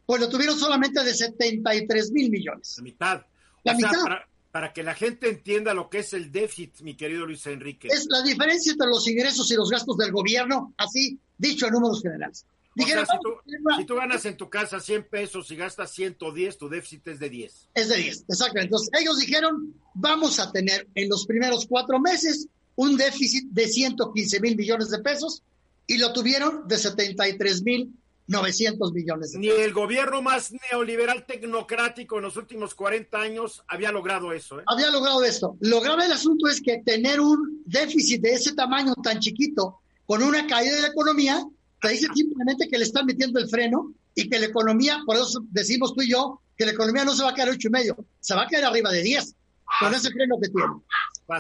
[0.05, 2.75] Pues lo tuvieron solamente de 73 mil millones.
[2.77, 3.21] La mitad.
[3.63, 4.03] La o sea, mitad.
[4.03, 7.87] Para, para que la gente entienda lo que es el déficit, mi querido Luis Enrique.
[7.87, 12.03] Es la diferencia entre los ingresos y los gastos del gobierno, así dicho en números
[12.03, 12.45] generales.
[12.45, 16.59] O sea, Dijeron, si, tú, si ganas en tu casa 100 pesos y gastas 110,
[16.59, 17.69] tu déficit es de 10.
[17.73, 18.59] Es de 10, exacto.
[18.59, 24.39] Entonces, ellos dijeron, vamos a tener en los primeros cuatro meses un déficit de 115
[24.39, 25.41] mil millones de pesos
[25.87, 27.91] y lo tuvieron de 73 mil
[28.27, 33.91] 900 millones de Ni el gobierno más neoliberal tecnocrático en los últimos 40 años había
[33.91, 34.59] logrado eso.
[34.59, 34.63] ¿eh?
[34.67, 35.57] Había logrado esto.
[35.59, 40.23] Lo grave del asunto es que tener un déficit de ese tamaño tan chiquito con
[40.23, 41.43] una caída de la economía,
[41.81, 45.43] te dice simplemente que le están metiendo el freno y que la economía, por eso
[45.49, 47.97] decimos tú y yo, que la economía no se va a caer ocho y medio,
[48.19, 49.35] se va a caer arriba de 10
[49.79, 50.73] con ese freno que tiene.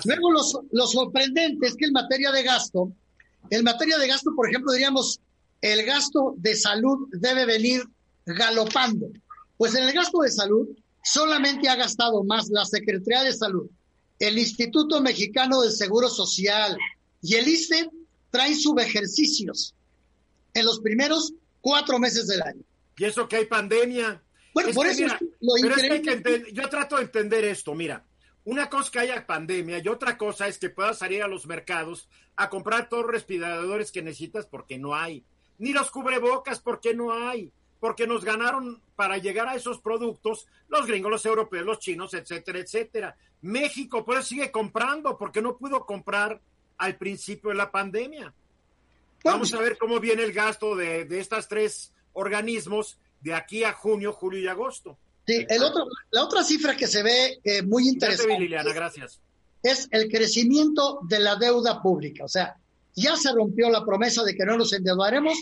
[0.05, 0.41] Luego, lo,
[0.71, 2.91] lo sorprendente es que en materia de gasto,
[3.49, 5.19] en materia de gasto, por ejemplo, diríamos,
[5.63, 7.83] el gasto de salud debe venir
[8.25, 9.07] galopando.
[9.55, 10.67] Pues en el gasto de salud
[11.01, 13.69] solamente ha gastado más la Secretaría de Salud,
[14.19, 16.77] el Instituto Mexicano del Seguro Social
[17.21, 17.89] y el ISTE
[18.29, 19.73] traen subejercicios
[20.53, 22.61] en los primeros cuatro meses del año.
[22.97, 24.21] Y eso que hay pandemia.
[24.53, 27.45] Bueno, Es por eso mira, es lo pero es que hay yo trato de entender
[27.45, 28.05] esto, mira,
[28.43, 32.09] una cosa que haya pandemia y otra cosa es que puedas salir a los mercados
[32.35, 35.23] a comprar todos los respiradores que necesitas porque no hay,
[35.59, 40.85] ni los cubrebocas porque no hay, porque nos ganaron para llegar a esos productos los
[40.85, 43.15] gringos, los europeos, los chinos, etcétera, etcétera.
[43.41, 46.39] México pues sigue comprando porque no pudo comprar
[46.77, 48.33] al principio de la pandemia.
[49.23, 53.73] Vamos a ver cómo viene el gasto de, de estas tres organismos de aquí a
[53.73, 54.97] junio, julio y agosto.
[55.25, 59.21] Sí, el otro, la otra cifra que se ve eh, muy vi, interesante Liliana, gracias.
[59.61, 62.25] es el crecimiento de la deuda pública.
[62.25, 62.57] O sea,
[62.95, 65.37] ya se rompió la promesa de que no nos endeudaremos.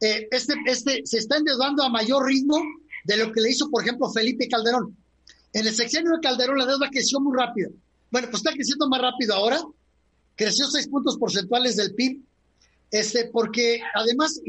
[0.00, 2.60] Eh, este, este se está endeudando a mayor ritmo
[3.04, 4.96] de lo que le hizo, por ejemplo, Felipe Calderón.
[5.52, 7.70] En el sexenio de Calderón la deuda creció muy rápido.
[8.10, 9.60] Bueno, pues está creciendo más rápido ahora.
[10.36, 12.22] Creció seis puntos porcentuales del PIB.
[12.90, 14.40] Este, porque además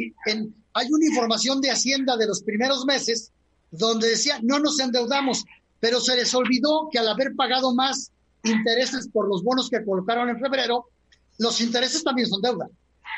[0.73, 3.31] hay una información de Hacienda de los primeros meses
[3.71, 5.45] donde decía no nos endeudamos,
[5.79, 8.11] pero se les olvidó que al haber pagado más
[8.43, 10.85] intereses por los bonos que colocaron en febrero,
[11.37, 12.67] los intereses también son deuda.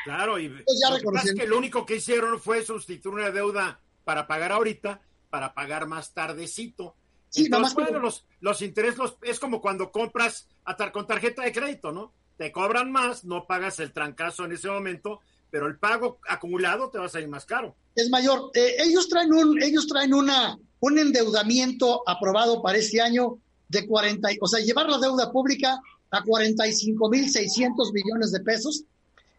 [0.03, 0.97] Claro, y ya lo
[1.35, 6.13] que lo único que hicieron fue sustituir una deuda para pagar ahorita, para pagar más
[6.13, 6.95] tardecito.
[7.29, 11.05] Sí, Entonces, que- bueno, los, los intereses los, es como cuando compras a tar- con
[11.05, 12.13] tarjeta de crédito, ¿no?
[12.37, 16.99] Te cobran más, no pagas el trancazo en ese momento, pero el pago acumulado te
[16.99, 17.75] va a salir más caro.
[17.95, 18.51] es mayor.
[18.53, 24.31] Eh, ellos traen un, ellos traen una, un endeudamiento aprobado para este año de 40,
[24.31, 25.79] y- o sea, llevar la deuda pública
[26.11, 28.83] a 45.600 millones de pesos.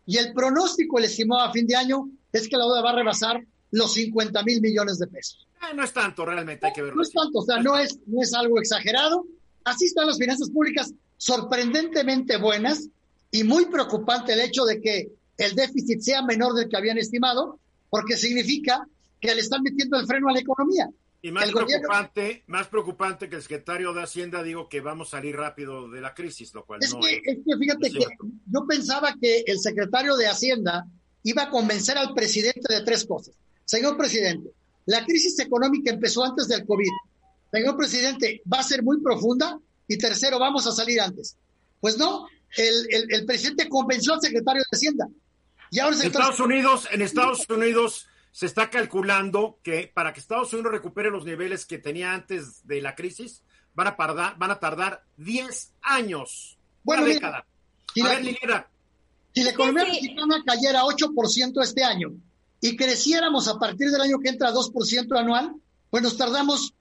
[0.06, 2.96] Y el pronóstico, el estimado a fin de año, es que la deuda va a
[2.96, 5.46] rebasar los 50 mil millones de pesos.
[5.62, 6.96] Eh, no es tanto realmente, hay que verlo.
[6.96, 9.26] No es tanto, o sea, no es, no es algo exagerado.
[9.64, 12.88] Así están las finanzas públicas sorprendentemente buenas
[13.30, 17.58] y muy preocupante el hecho de que el déficit sea menor del que habían estimado,
[17.90, 18.86] porque significa
[19.20, 20.88] que le están metiendo el freno a la economía.
[21.20, 25.08] Y más el gobierno- preocupante, más preocupante que el secretario de Hacienda digo que vamos
[25.08, 27.22] a salir rápido de la crisis, lo cual Es no que, es.
[27.24, 27.98] es que fíjate Sí.
[27.98, 28.04] que
[28.46, 30.86] yo pensaba que el secretario de Hacienda
[31.24, 33.34] iba a convencer al presidente de tres cosas.
[33.64, 34.50] Señor presidente,
[34.86, 36.88] la crisis económica empezó antes del COVID.
[37.50, 39.58] Señor presidente, va a ser muy profunda.
[39.88, 41.34] Y tercero, vamos a salir antes.
[41.80, 42.26] Pues no,
[42.56, 45.08] el, el- el presidente convenció al secretario de Hacienda.
[45.70, 48.06] Y ahora el En secretario Estados Unidos, en Estados Unidos
[48.38, 52.80] se está calculando que para que Estados Unidos recupere los niveles que tenía antes de
[52.80, 53.42] la crisis,
[53.74, 56.56] van a tardar, van a tardar 10 años.
[56.84, 57.46] Bueno, una mira, década.
[57.92, 58.68] si a la- ver, Liliana,
[59.34, 59.90] Si la economía Sí.
[59.90, 62.12] mexicana cayera 8% este año
[62.60, 65.52] y creciéramos a partir del año que entra 2% anual,
[65.90, 66.72] pues nos tardamos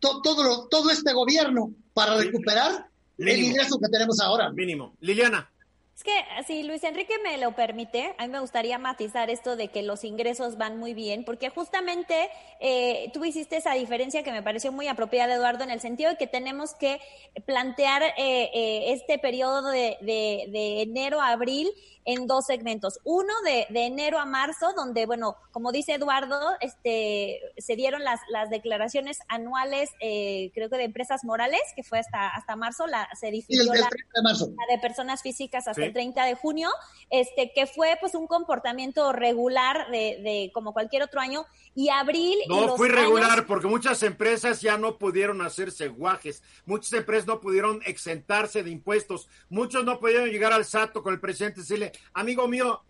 [0.00, 4.50] to- todo, lo- todo este gobierno para recuperar el ingreso que tenemos ahora.
[4.52, 4.96] Mínimo.
[5.00, 5.50] Liliana.
[5.98, 6.12] Es que
[6.46, 10.04] si Luis Enrique me lo permite, a mí me gustaría matizar esto de que los
[10.04, 12.30] ingresos van muy bien, porque justamente
[12.60, 16.16] eh, tú hiciste esa diferencia que me pareció muy apropiada, Eduardo, en el sentido de
[16.16, 17.00] que tenemos que
[17.46, 21.68] plantear eh, eh, este periodo de, de, de enero a abril
[22.10, 23.00] en dos segmentos.
[23.04, 28.18] Uno de, de, enero a marzo, donde, bueno, como dice Eduardo, este, se dieron las,
[28.30, 33.06] las declaraciones anuales, eh, creo que de empresas morales, que fue hasta, hasta marzo, la,
[33.20, 34.50] se difirió Sí, la, 30 de marzo.
[34.56, 35.86] la de personas físicas hasta Sí.
[35.88, 36.70] el 30 de junio,
[37.10, 41.44] este, que fue pues un comportamiento regular de, de como cualquier otro año,
[41.74, 45.88] y abril y No los fue irregular años- porque muchas empresas ya no pudieron hacerse
[45.88, 51.12] guajes, muchas empresas no pudieron exentarse de impuestos, muchos no pudieron llegar al SATO con
[51.12, 52.82] el presidente y decirle, amigo mío,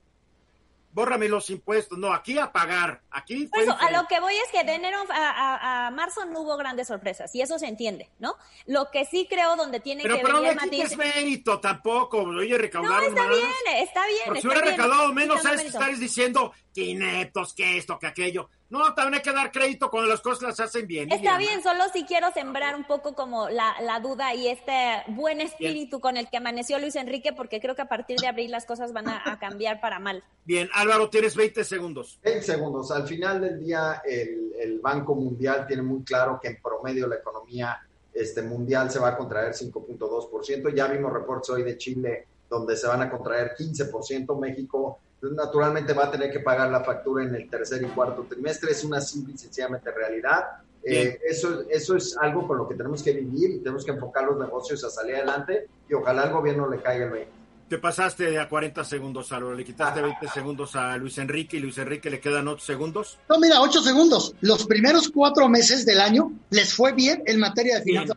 [0.93, 1.99] bórrame los impuestos.
[1.99, 5.31] No, aquí a pagar, aquí eso, a lo que voy es que de enero a,
[5.31, 8.37] a- a marzo no hubo grandes sorpresas, y eso se entiende, ¿no?
[8.67, 11.15] Lo que sí creo donde tiene Pero, que pero no venir le el quites matiz...
[11.15, 13.37] mérito tampoco, oye, No, recaudaron está más.
[13.37, 14.21] bien, está bien.
[14.27, 15.65] Porque si está hubiera bien, recaudado no menos, ¿sabes?
[15.65, 18.49] Estás diciendo que ineptos, que esto, que aquello.
[18.71, 21.11] No, también hay que dar crédito cuando las cosas las hacen bien.
[21.11, 25.41] Está bien, solo si quiero sembrar un poco como la, la duda y este buen
[25.41, 28.67] espíritu con el que amaneció Luis Enrique, porque creo que a partir de abril las
[28.67, 30.23] cosas van a, a cambiar para mal.
[30.45, 32.21] Bien, Álvaro, tienes 20 segundos.
[32.23, 32.91] 20 segundos.
[32.91, 37.17] Al final del día, el, el Banco Mundial tiene muy claro que en promedio la
[37.17, 37.81] economía
[38.13, 40.75] este, mundial se va a contraer 5.2%.
[40.75, 44.39] Ya vimos reportes hoy de Chile donde se van a contraer 15%.
[44.39, 48.71] México naturalmente va a tener que pagar la factura en el tercer y cuarto trimestre.
[48.73, 50.45] Es una simple y sencillamente realidad.
[50.83, 54.25] Eh, eso, eso es algo con lo que tenemos que vivir y tenemos que enfocar
[54.25, 57.31] los negocios a salir adelante y ojalá al gobierno le caiga el 20.
[57.69, 59.55] Te pasaste a 40 segundos, Álvaro.
[59.55, 63.19] Le quitaste 20 segundos a Luis Enrique y Luis Enrique le quedan 8 segundos.
[63.29, 64.35] No, mira, ocho segundos.
[64.41, 68.17] Los primeros cuatro meses del año les fue bien en materia de finanzas.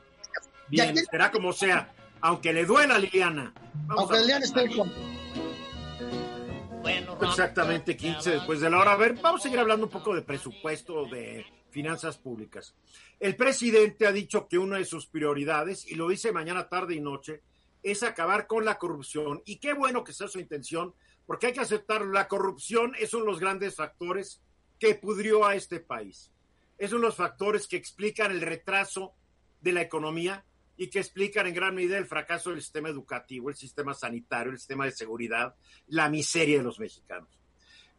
[0.70, 1.92] Bien, será como sea.
[2.22, 3.52] Aunque le duela a Liliana.
[3.88, 4.90] Vamos Aunque a- el día esté con...
[7.22, 8.94] Exactamente 15 después de la hora.
[8.94, 12.76] A ver, vamos a seguir hablando un poco de presupuesto, de finanzas públicas.
[13.20, 17.00] El presidente ha dicho que una de sus prioridades, y lo dice mañana, tarde y
[17.00, 17.42] noche,
[17.84, 19.42] es acabar con la corrupción.
[19.46, 20.94] Y qué bueno que sea su intención,
[21.26, 24.42] porque hay que aceptar, la corrupción es uno de los grandes factores
[24.80, 26.32] que pudrió a este país.
[26.78, 29.14] Es uno de los factores que explican el retraso
[29.62, 30.44] de la economía
[30.82, 34.58] y que explican en gran medida el fracaso del sistema educativo, el sistema sanitario, el
[34.58, 35.54] sistema de seguridad,
[35.86, 37.30] la miseria de los mexicanos.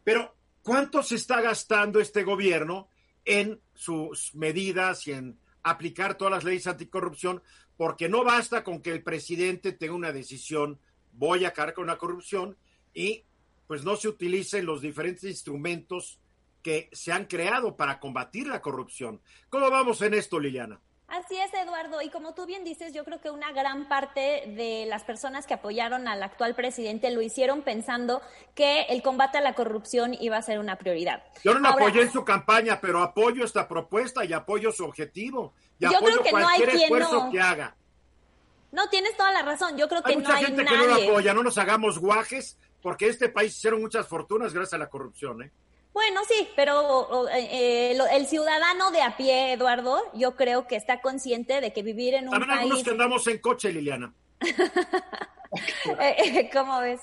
[0.02, 2.88] Pero, ¿cuánto se está gastando este gobierno
[3.24, 7.40] en sus medidas y en aplicar todas las leyes anticorrupción?
[7.76, 10.80] Porque no basta con que el presidente tenga una decisión,
[11.12, 12.56] voy a acabar con la corrupción,
[12.92, 13.22] y
[13.68, 16.18] pues no se utilicen los diferentes instrumentos
[16.64, 19.20] que se han creado para combatir la corrupción.
[19.48, 20.80] ¿Cómo vamos en esto, Liliana?
[21.12, 22.00] Así es, Eduardo.
[22.00, 25.52] Y como tú bien dices, yo creo que una gran parte de las personas que
[25.52, 28.22] apoyaron al actual presidente lo hicieron pensando
[28.54, 31.22] que el combate a la corrupción iba a ser una prioridad.
[31.44, 34.86] Yo no lo Ahora, apoyé en su campaña, pero apoyo esta propuesta y apoyo su
[34.86, 35.52] objetivo.
[35.78, 37.30] Y Yo apoyo creo que no hay cualquier quien no.
[37.30, 37.76] que haga.
[38.70, 39.76] No, tienes toda la razón.
[39.76, 41.98] Yo creo que Hay no mucha hay gente que no lo apoya, no nos hagamos
[41.98, 45.42] guajes, porque este país hicieron muchas fortunas gracias a la corrupción.
[45.42, 45.52] ¿eh?
[45.92, 51.00] Bueno, sí, pero eh, eh, el ciudadano de a pie, Eduardo, yo creo que está
[51.02, 54.12] consciente de que vivir en un También algunos país, que andamos en coche, Liliana.
[56.00, 57.02] Eh, eh, ¿cómo ves?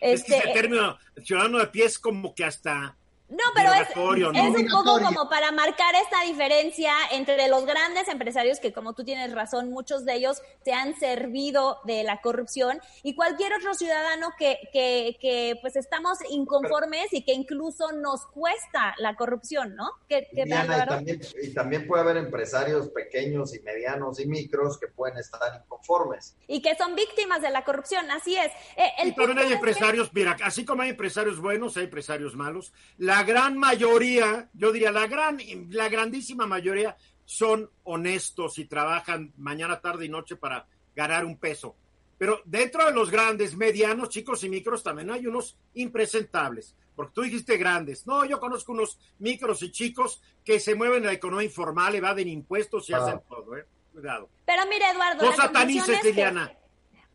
[0.00, 2.96] Es que Este, ese término ciudadano de pie es como que hasta
[3.30, 4.38] No, pero es, Obligatorio, ¿no?
[4.38, 9.04] es un poco como para marcar esta diferencia entre los grandes empresarios que, como tú
[9.04, 14.30] tienes razón, muchos de ellos se han servido de la corrupción y cualquier otro ciudadano
[14.38, 19.90] que, que, que pues estamos inconformes y que incluso nos cuesta la corrupción, ¿no?
[20.08, 24.26] ¿Qué, qué tal, Diana, y, también, y también puede haber empresarios pequeños y medianos y
[24.26, 26.34] micros que pueden estar inconformes.
[26.46, 28.50] Y que son víctimas de la corrupción, así es.
[28.76, 32.34] Eh, el Y también hay que- empresarios, mira, así como hay empresarios buenos, hay empresarios
[32.34, 32.72] malos.
[32.96, 35.38] La gran mayoría, yo diría, la gran,
[35.70, 41.76] la grandísima mayoría son honestos y trabajan mañana, tarde y noche para ganar un peso.
[42.16, 46.74] Pero dentro de los grandes, medianos, chicos y micros, también hay unos impresentables.
[46.96, 48.06] Porque tú dijiste grandes.
[48.08, 52.26] No, yo conozco unos micros y chicos que se mueven en la economía informal, evaden
[52.28, 52.98] impuestos y Ah.
[53.04, 53.64] hacen todo, ¿eh?
[53.92, 54.28] Cuidado.
[54.44, 56.52] Pero mire, Eduardo, No la satanices, es que Liliana.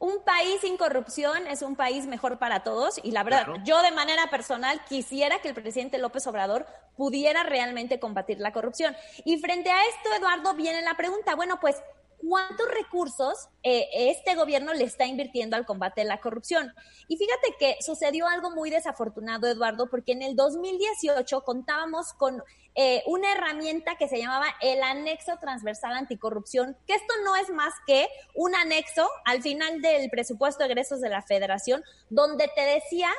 [0.04, 3.62] Un país sin corrupción es un país mejor para todos y la verdad, Claro.
[3.64, 6.66] yo de manera personal quisiera que el presidente López Obrador
[6.98, 8.94] pudiera realmente combatir la corrupción.
[9.24, 11.82] Y frente a esto, Eduardo, viene la pregunta, bueno, pues,
[12.28, 16.74] cuántos recursos eh, este gobierno le está invirtiendo al combate de la corrupción.
[17.08, 22.42] Y fíjate que sucedió algo muy desafortunado, Eduardo, porque en el 2018 contábamos con
[22.76, 27.74] eh, una herramienta que se llamaba el anexo transversal anticorrupción, que esto no es más
[27.86, 33.10] que un anexo al final del presupuesto de egresos de la federación, donde te decía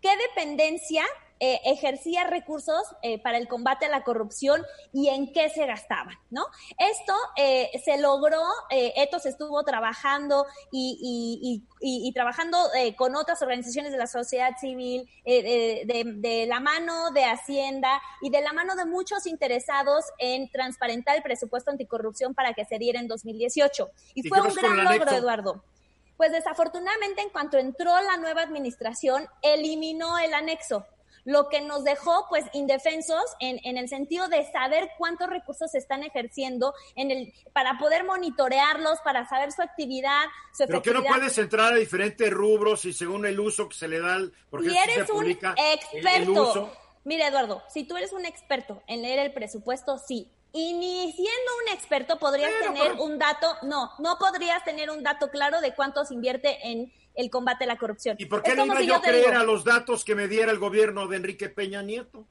[0.00, 1.04] qué dependencia
[1.44, 4.62] eh, ejercía recursos eh, para el combate a la corrupción
[4.92, 6.46] y en qué se gastaban, ¿no?
[6.78, 8.40] Esto eh, se logró,
[8.70, 11.64] Etos estuvo trabajando y,
[12.14, 12.58] trabajando
[12.96, 18.52] con otras organizaciones de la sociedad civil, de, la mano de Hacienda y de la
[18.52, 23.90] mano de muchos interesados en transparentar el presupuesto anticorrupción para que se diera en 2018.
[24.14, 25.64] Y, fue un gran logro, Eduardo.
[26.16, 30.86] Pues desafortunadamente en cuanto entró la nueva administración, eliminó el anexo
[31.24, 35.78] lo que nos dejó pues indefensos en, en el sentido de saber cuántos recursos se
[35.78, 41.02] están ejerciendo en el, para poder monitorearlos, para saber su actividad, su ¿Pero que no
[41.02, 44.18] puedes entrar a diferentes rubros y según el uso que se le da?
[44.50, 46.72] Porque si eres un experto,
[47.04, 51.56] mire Eduardo, si tú eres un experto en leer el presupuesto, sí, y ni siendo
[51.64, 56.04] un experto podrías tener un dato, no, no podrías tener un dato claro de cuánto
[56.04, 58.16] se invierte en el combate a la corrupción.
[58.18, 60.58] ¿Y por qué no iba yo a creer a los datos que me diera el
[60.58, 62.24] gobierno de Enrique Peña Nieto?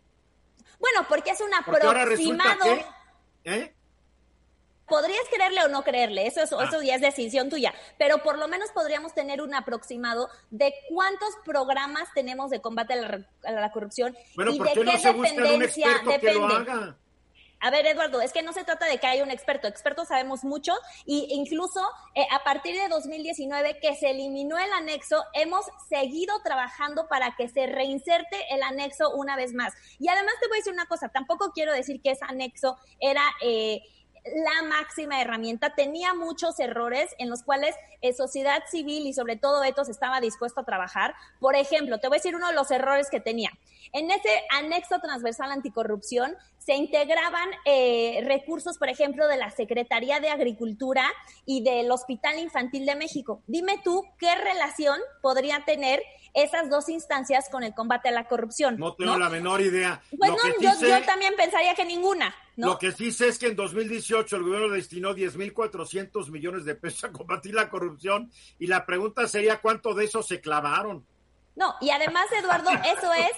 [0.80, 2.66] Bueno, porque es un aproximado.
[3.44, 3.74] ¿eh?
[4.88, 6.84] Podrías creerle o no creerle, eso, eso, eso, ah.
[6.84, 12.14] ya es decisión tuya, pero por lo menos podríamos tener un aproximado de cuántos programas
[12.14, 16.28] tenemos de combate a la, corrupción bueno, y de qué, no se dependencia un depende.
[16.28, 16.98] Que lo haga.
[17.64, 19.68] A ver, Eduardo, es que no se trata de que haya un experto.
[19.68, 20.74] Expertos sabemos mucho
[21.06, 21.80] y incluso
[22.16, 27.48] eh, a partir de 2019 que se eliminó el anexo, hemos seguido trabajando para que
[27.48, 29.74] se reinserte el anexo una vez más.
[30.00, 33.24] Y además te voy a decir una cosa, tampoco quiero decir que ese anexo era...
[33.42, 33.82] Eh,
[34.24, 39.64] la máxima herramienta, tenía muchos errores en los cuales eh, sociedad civil y sobre todo
[39.64, 41.16] Etos estaba dispuesto a trabajar.
[41.40, 43.52] Por ejemplo, te voy a decir uno de los errores que tenía.
[43.94, 50.30] En ese anexo transversal anticorrupción se integraban eh, recursos, por ejemplo, de la Secretaría de
[50.30, 51.04] Agricultura
[51.46, 53.42] y del Hospital Infantil de México.
[53.48, 56.02] Dime tú qué relación podría tener
[56.34, 58.78] esas dos instancias con el combate a la corrupción.
[58.78, 60.02] No tengo la menor idea.
[60.18, 62.34] Pues yo, también pensaría que ninguna.
[62.56, 67.06] Lo que sí sé es que en 2018 el gobierno destinó 10.400 millones de pesos
[67.06, 71.06] a combatir la corrupción y la pregunta sería cuánto de eso se clavaron.
[71.56, 73.32] No, y además, Eduardo, eso es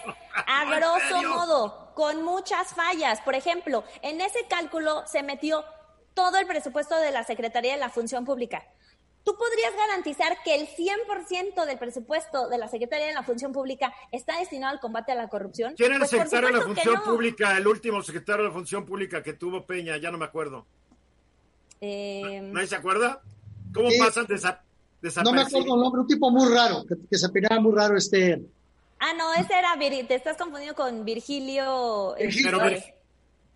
[0.46, 3.22] a grosso modo, con muchas fallas.
[3.22, 5.64] Por ejemplo, en ese cálculo se metió
[6.14, 8.64] todo el presupuesto de la Secretaría de la Función Pública.
[9.24, 13.94] ¿Tú podrías garantizar que el 100% del presupuesto de la Secretaría de la Función Pública
[14.12, 15.76] está destinado al combate a la corrupción?
[15.76, 18.86] ¿Quién era el pues, secretario de la Función Pública, el último secretario de la Función
[18.86, 19.98] Pública que tuvo Peña?
[19.98, 20.66] Ya no me acuerdo.
[21.80, 22.42] Eh...
[22.42, 23.22] ¿Nadie se acuerda?
[23.74, 24.62] ¿Cómo pasan de esa
[25.24, 28.42] no me acuerdo el nombre, un tipo muy raro, que, se peinaba muy raro este.
[29.00, 32.16] Ah, no, ese era, te estás confundiendo con Virgilio.
[32.18, 32.60] Virgilio,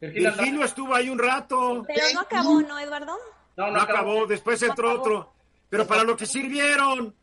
[0.01, 1.83] Virgilio estuvo ahí un rato.
[1.87, 3.17] Pero no acabó, ¿no, Eduardo?
[3.55, 4.27] No, no, acabó.
[4.27, 5.33] después entró otro.
[5.69, 7.15] Pero para lo que sirvieron,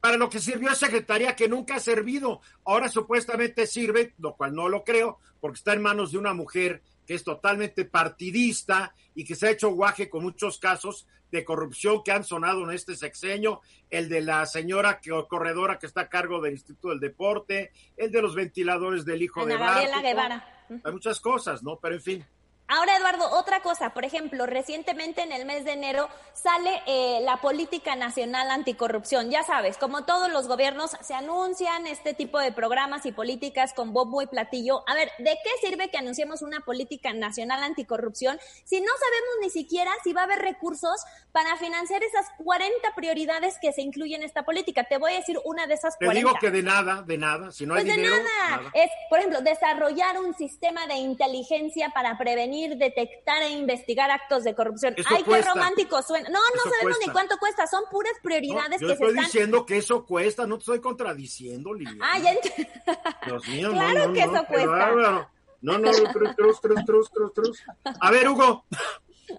[0.00, 4.68] para lo que sirvió secretaría que nunca ha servido, ahora supuestamente sirve, lo cual no
[4.68, 9.34] lo creo, porque está en manos de una mujer que es totalmente partidista y que
[9.34, 13.60] se ha hecho guaje con muchos casos de corrupción que han sonado en este sexenio,
[13.90, 18.10] el de la señora que, corredora que está a cargo del Instituto del Deporte, el
[18.10, 20.64] de los ventiladores del hijo de Gabriela Guevara.
[20.84, 21.78] Hay muchas cosas, ¿no?
[21.78, 22.26] Pero en fin.
[22.70, 27.38] Ahora, Eduardo, otra cosa, por ejemplo, recientemente en el mes de enero sale eh, la
[27.38, 29.30] política nacional anticorrupción.
[29.30, 33.94] Ya sabes, como todos los gobiernos se anuncian este tipo de programas y políticas con
[33.94, 34.84] bombo y platillo.
[34.86, 39.48] A ver, ¿de qué sirve que anunciemos una política nacional anticorrupción si no sabemos ni
[39.48, 41.02] siquiera si va a haber recursos
[41.32, 44.84] para financiar esas 40 prioridades que se incluyen en esta política?
[44.84, 46.12] Te voy a decir una de esas 40.
[46.12, 48.14] Te digo que de nada, de nada, si no hay pues dinero.
[48.14, 48.70] De nada.
[48.74, 54.54] Es, por ejemplo, desarrollar un sistema de inteligencia para prevenir detectar e investigar actos de
[54.54, 54.94] corrupción.
[55.06, 56.28] Ay, qué romántico suena.
[56.28, 59.78] No, no sabemos ni cuánto cuesta, son puras prioridades yo que estoy se diciendo que
[59.78, 62.10] eso cuesta, no te estoy contradiciendo, Liliana.
[62.12, 62.32] Ah, ya
[63.26, 65.28] Dios mío, claro que eso cuesta.
[65.60, 67.64] No, no, trus, trus, trus, trus, trus,
[68.00, 68.64] A ver, Hugo,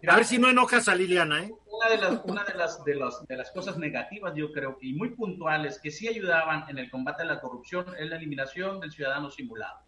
[0.08, 1.54] a ver si no enojas a Liliana, ¿eh?
[1.66, 4.94] Una de las, una de las, de las, de las cosas negativas, yo creo, y
[4.94, 8.92] muy puntuales, que sí ayudaban en el combate a la corrupción, es la eliminación del
[8.92, 9.80] ciudadano simulado.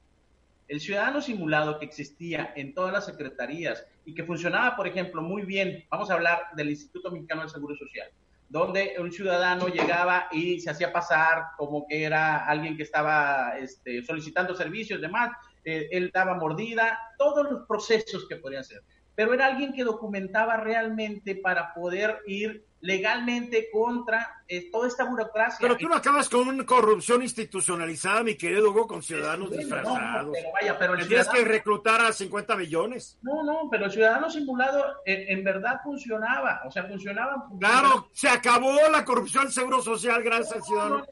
[0.72, 5.42] El ciudadano simulado que existía en todas las secretarías y que funcionaba, por ejemplo, muy
[5.42, 8.08] bien, vamos a hablar del Instituto Mexicano del Seguro Social,
[8.48, 14.02] donde un ciudadano llegaba y se hacía pasar como que era alguien que estaba este,
[14.02, 15.32] solicitando servicios, demás,
[15.66, 18.82] eh, él daba mordida, todos los procesos que podían ser
[19.22, 25.60] pero era alguien que documentaba realmente para poder ir legalmente contra eh, toda esta burocracia.
[25.62, 30.00] Pero tú no acabas con una corrupción institucionalizada, mi querido Hugo, con ciudadanos disfrazados.
[30.00, 33.20] no, no, pero vaya, pero el Tendrías que reclutar a 50 millones.
[33.22, 37.46] No, no, pero el ciudadano simulado eh, en verdad funcionaba, o sea, funcionaba.
[37.60, 41.06] Claro, se acabó la corrupción del Seguro Social gracias al ciudadano.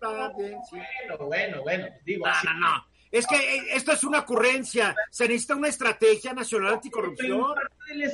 [0.68, 0.78] Sí.
[1.08, 2.90] Bueno, bueno, bueno, digo, No, así- no, no.
[3.12, 4.96] Es que eh, esto es una ocurrencia.
[5.10, 7.44] Se necesita una estrategia nacional anticorrupción.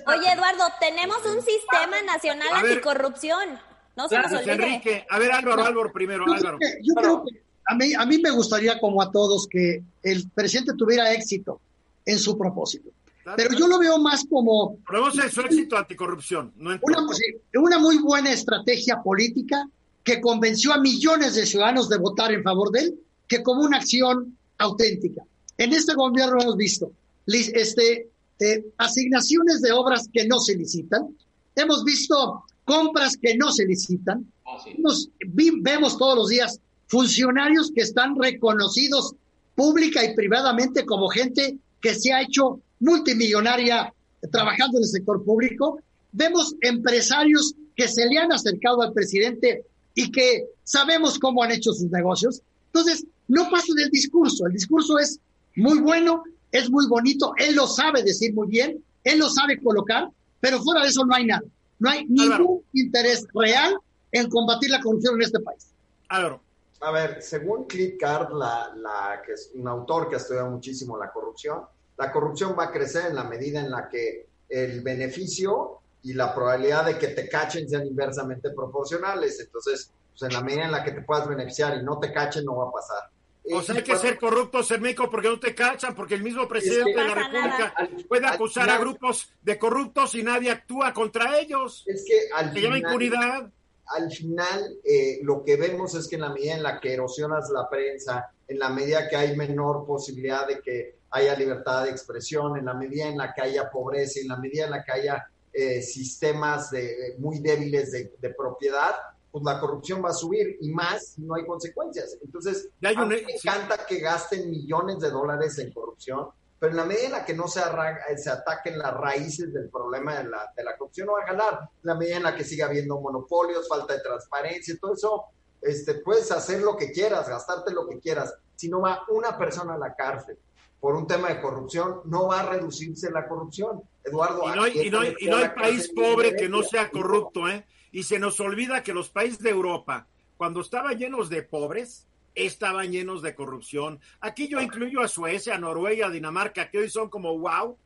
[0.07, 2.71] Oye, Eduardo, tenemos un sistema nacional ver.
[2.71, 3.59] anticorrupción.
[3.95, 4.67] No se Claro, nos Luis olvide.
[4.67, 6.57] Enrique, a ver, Álvaro, Álvaro primero, Yo Álvaro.
[6.57, 9.83] creo que, yo creo que a, mí, a mí me gustaría, como a todos, que
[10.03, 11.59] el presidente tuviera éxito
[12.05, 12.89] en su propósito.
[13.35, 16.53] Pero yo lo veo más como Probemos su éxito anticorrupción.
[16.57, 17.19] No una, pues,
[17.55, 19.67] una muy buena estrategia política
[20.03, 23.77] que convenció a millones de ciudadanos de votar en favor de él, que como una
[23.77, 25.23] acción auténtica.
[25.57, 26.91] En este gobierno hemos visto
[27.25, 28.09] este,
[28.39, 31.15] eh, asignaciones de obras que no se licitan,
[31.55, 34.75] hemos visto compras que no se licitan, Ah, sí.
[34.77, 39.15] Nos- vi- vemos todos los días funcionarios que están reconocidos
[39.55, 43.91] pública y privadamente como gente que se ha hecho multimillonaria
[44.31, 45.79] trabajando en el sector público.
[46.11, 49.63] Vemos empresarios que se le han acercado al presidente
[49.93, 52.41] y que sabemos cómo han hecho sus negocios.
[52.67, 54.45] Entonces, no pasa del discurso.
[54.45, 55.19] El discurso es
[55.55, 56.23] muy bueno,
[56.57, 60.81] es muy bonito, él lo sabe decir muy bien, él lo sabe colocar, pero fuera
[60.81, 61.43] de eso no hay nada.
[61.79, 62.39] No hay Álvaro.
[62.39, 63.77] ningún interés real
[64.11, 65.67] en combatir la corrupción en este país.
[66.09, 66.41] Álvaro,
[66.81, 70.97] A ver, según Cliff Card, la, la, que es un autor que ha estudiado muchísimo
[70.97, 71.63] la corrupción,
[71.97, 76.33] la corrupción va a crecer en la medida en la que el beneficio y la
[76.33, 79.39] probabilidad de que te cachen sean inversamente proporcionales.
[79.39, 82.45] Entonces, pues en la medida en la que te puedas beneficiar y no te cachen,
[82.45, 83.09] no va a pasar.
[83.53, 86.23] O sea, Y hay que ser corruptos en México porque no te cachan, porque el
[86.23, 90.49] mismo presidente que- de la República al- puede acusar a grupos de corruptos y nadie
[90.51, 91.83] actúa contra ellos.
[91.85, 93.51] Es que al Se llama final- impunidad.
[93.87, 97.49] al final eh, lo que vemos es que en la medida en la que erosionas
[97.51, 102.57] la prensa, en la medida que hay menor posibilidad de que haya libertad de expresión,
[102.57, 105.27] en la medida en la que haya pobreza, en la medida en la que haya
[105.53, 108.93] eh, sistemas de, muy débiles de, de propiedad,
[109.35, 112.17] pues la corrupción va a subir y más si no hay consecuencias.
[112.23, 113.47] Entonces, Ya hay a mí me sí.
[113.49, 117.33] encanta que gasten millones de dólares en corrupción, pero en la medida en la que
[117.33, 121.13] no se, arra- se ataquen las raíces del problema de la, de la corrupción, no
[121.15, 121.59] va a ganar.
[121.63, 125.23] En la medida en la que siga habiendo monopolios, falta de transparencia, todo eso,
[125.61, 128.33] este, puedes hacer lo que quieras, gastarte lo que quieras.
[128.55, 130.37] Si no va una persona a la cárcel
[130.79, 133.81] por un tema de corrupción, no va a reducirse la corrupción.
[134.01, 136.63] Eduardo, Y no hay, y no hay- está y no hay país pobre que no
[136.63, 137.65] sea corrupto, ¿eh?
[137.95, 142.91] Y se nos olvida que los países de Europa, cuando estaban llenos de pobres, estaban
[142.91, 144.01] llenos de corrupción.
[144.19, 147.77] Aquí yo incluyo a Suecia, Noruega, Dinamarca, que hoy son como wow,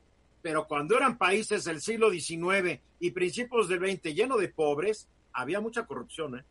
[0.41, 5.61] pero cuando eran países del siglo XIX y principios del XX llenos de pobres, había
[5.61, 6.43] mucha corrupción, ¿eh?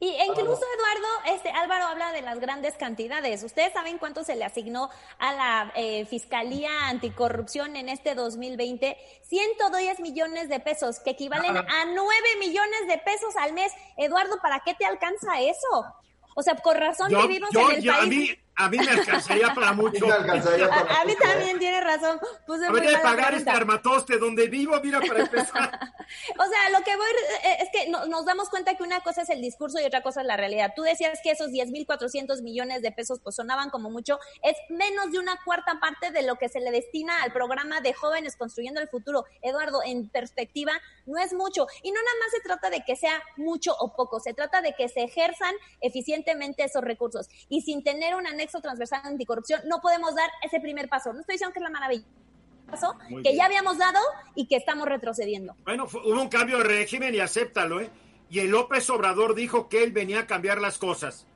[0.00, 3.42] Y e incluso Eduardo, este Álvaro habla de las grandes cantidades.
[3.42, 8.96] ¿Ustedes saben cuánto se le asignó a la eh, Fiscalía Anticorrupción en este 2020?
[9.24, 13.72] 110 millones de pesos, que equivalen a 9 millones de pesos al mes.
[13.96, 15.84] Eduardo, ¿para qué te alcanza eso?
[16.36, 18.08] O sea, con razón Yo, vivimos yo- en el yo- a, país.
[18.08, 20.06] mí, a mí me alcanzaría para mucho.
[20.06, 22.20] me alcanzaría para A, a mí también tiene razón.
[22.46, 23.52] Puse muy Habría de mala pagar este pregunta.
[23.72, 25.78] armatoste donde vivo, mira, para empezar.
[26.38, 27.06] O sea, lo que voy
[27.44, 30.02] eh, es que no- nos damos cuenta que una cosa es el discurso y otra
[30.02, 30.72] cosa es la realidad.
[30.74, 35.18] Tú decías que esos 10.400 millones de pesos pues sonaban como mucho, es menos de
[35.18, 38.88] una cuarta parte de lo que se le destina al programa de jóvenes construyendo el
[38.88, 39.26] futuro.
[39.42, 40.72] Eduardo, en perspectiva,
[41.04, 41.66] no es mucho.
[41.82, 44.72] Y no nada más se trata de que sea mucho o poco, se trata de
[44.72, 47.28] que se ejerzan eficientemente esos recursos.
[47.50, 51.12] Y sin tener un anexo transversal anticorrupción, no podemos dar ese primer paso.
[51.12, 52.04] No estoy diciendo que es la maravilla
[52.70, 53.36] paso Muy que bien.
[53.38, 53.98] ya habíamos dado
[54.34, 55.54] y que estamos retrocediendo.
[55.64, 57.88] Bueno, fu- hubo un cambio de régimen y acéptalo, ¿eh?
[58.28, 61.26] Y el López Obrador dijo que él venía a cambiar las cosas.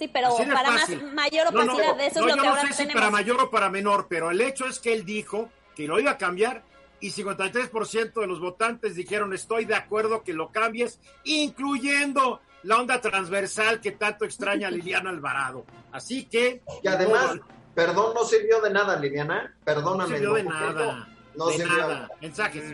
[0.00, 1.00] Sí, pero para fácil.
[1.04, 2.72] más mayor No, no, opacidad, de eso no, es lo yo que no ahora sé
[2.72, 2.94] si tenemos.
[3.00, 6.10] para mayor o para menor, pero el hecho es que él dijo que lo iba
[6.10, 6.64] a cambiar
[6.98, 13.00] y 53% de los votantes dijeron estoy de acuerdo que lo cambies, incluyendo la onda
[13.00, 15.64] transversal que tanto extraña a Liliana Alvarado.
[15.92, 16.62] Así que...
[16.82, 19.54] Y además, no, perdón, no sirvió de nada, Liliana.
[19.58, 20.16] no Perdóname.
[20.16, 21.08] sirvió de no, nada.
[21.36, 21.76] No de sirvió.
[21.76, 22.10] nada.
[22.20, 22.64] Mensajes.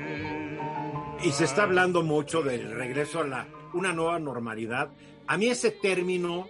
[1.22, 4.91] Y se está hablando mucho del regreso a la una nueva normalidad.
[5.26, 6.49] A mí ese término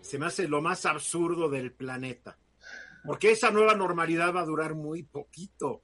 [0.00, 2.38] se me hace lo más absurdo del planeta.
[3.04, 5.82] Porque esa nueva normalidad va a durar muy poquito.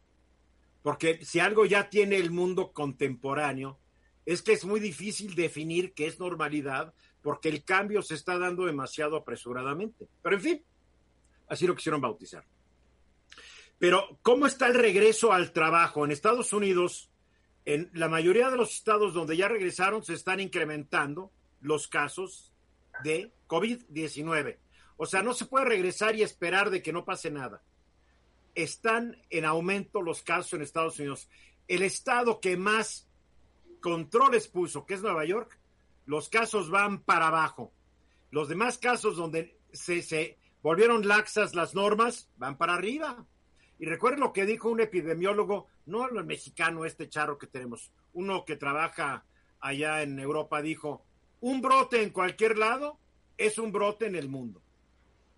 [0.82, 3.78] Porque si algo ya tiene el mundo contemporáneo,
[4.26, 8.66] es que es muy difícil definir qué es normalidad, porque el cambio se está dando
[8.66, 10.08] demasiado apresuradamente.
[10.20, 10.64] Pero en fin,
[11.48, 12.44] así lo quisieron bautizar.
[13.78, 16.04] Pero, ¿cómo está el regreso al trabajo?
[16.04, 17.10] En Estados Unidos,
[17.64, 22.52] en la mayoría de los estados donde ya regresaron se están incrementando los casos
[23.04, 24.58] de COVID-19.
[24.96, 27.62] O sea, no se puede regresar y esperar de que no pase nada.
[28.54, 31.28] Están en aumento los casos en Estados Unidos.
[31.68, 33.05] El estado que más
[33.86, 35.60] controles puso, que es Nueva York,
[36.06, 37.72] los casos van para abajo.
[38.32, 43.24] Los demás casos donde se, se volvieron laxas las normas van para arriba.
[43.78, 48.44] Y recuerden lo que dijo un epidemiólogo, no el mexicano, este charro que tenemos, uno
[48.44, 49.24] que trabaja
[49.60, 51.04] allá en Europa, dijo,
[51.40, 52.98] un brote en cualquier lado
[53.38, 54.64] es un brote en el mundo.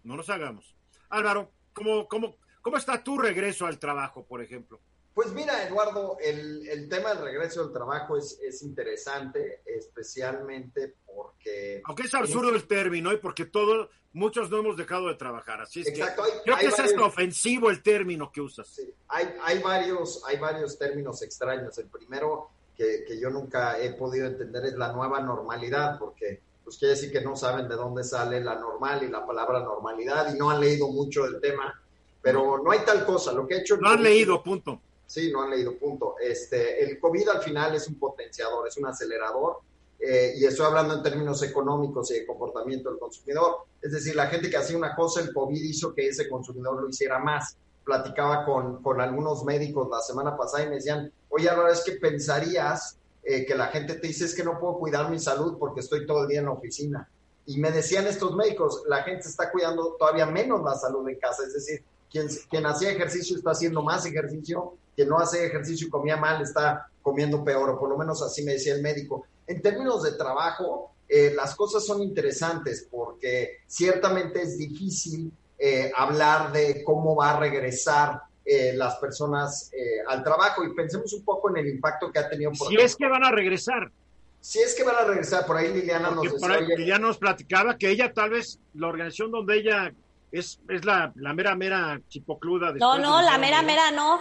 [0.05, 0.75] No nos hagamos.
[1.11, 4.81] Álvaro, ¿cómo, cómo, cómo está tu regreso al trabajo, por ejemplo?
[5.19, 11.83] Pues mira, Eduardo, el, el tema del regreso al trabajo es, es interesante, especialmente porque...
[11.87, 15.81] Aunque es absurdo el término y porque todos, muchos no hemos dejado de trabajar, así
[15.81, 18.69] es Exacto, que hay- creo hay que es varios- hasta ofensivo el término que usas.
[18.69, 21.77] Sí, hay, hay, varios, hay varios términos extraños.
[21.79, 26.79] El primero que, que yo nunca he podido entender es la nueva normalidad, porque pues
[26.79, 30.39] quiere decir que no saben de dónde sale la normal y la palabra normalidad y
[30.39, 31.75] no han leído mucho del tema,
[32.23, 33.33] pero no hay tal cosa.
[33.33, 34.81] Lo que he hecho No han leído, punto.
[35.09, 36.17] Sí, no han leído, punto.
[36.21, 39.61] Este, el COVID al final es un potenciador, es un acelerador,
[39.99, 43.65] eh, y estoy hablando en términos económicos y de comportamiento del consumidor.
[43.81, 46.89] Es decir, la gente que hacía una cosa, el COVID hizo que ese consumidor lo
[46.89, 47.57] hiciera más.
[47.85, 51.93] Platicaba con, con algunos médicos la semana pasada y me decían, oye, ahora es que
[51.93, 55.81] pensarías eh, que la gente te dice es que no puedo cuidar mi salud porque
[55.81, 57.09] estoy todo el día en la oficina.
[57.47, 61.45] Y me decían estos médicos, la gente está cuidando todavía menos la salud en casa,
[61.45, 65.91] es decir, quien, quien hacía ejercicio está haciendo más ejercicio, quien no hace ejercicio y
[65.91, 69.27] comía mal está comiendo peor, o por lo menos así me decía el médico.
[69.47, 76.51] En términos de trabajo, eh, las cosas son interesantes porque ciertamente es difícil eh, hablar
[76.51, 79.71] de cómo va a regresar eh, las personas
[80.09, 82.51] al trabajo y pensemos un poco en el impacto que ha tenido.
[82.51, 83.93] Por Si ejemplo, es que van a regresar.
[84.41, 87.89] si es que van a regresar, por ahí Liliana nos decía, ya nos platicaba que
[87.91, 89.93] ella tal vez, la organización donde ella
[90.31, 92.73] es, es la, la mera, mera chipocluda.
[92.73, 94.21] No, no, la mera, mera no.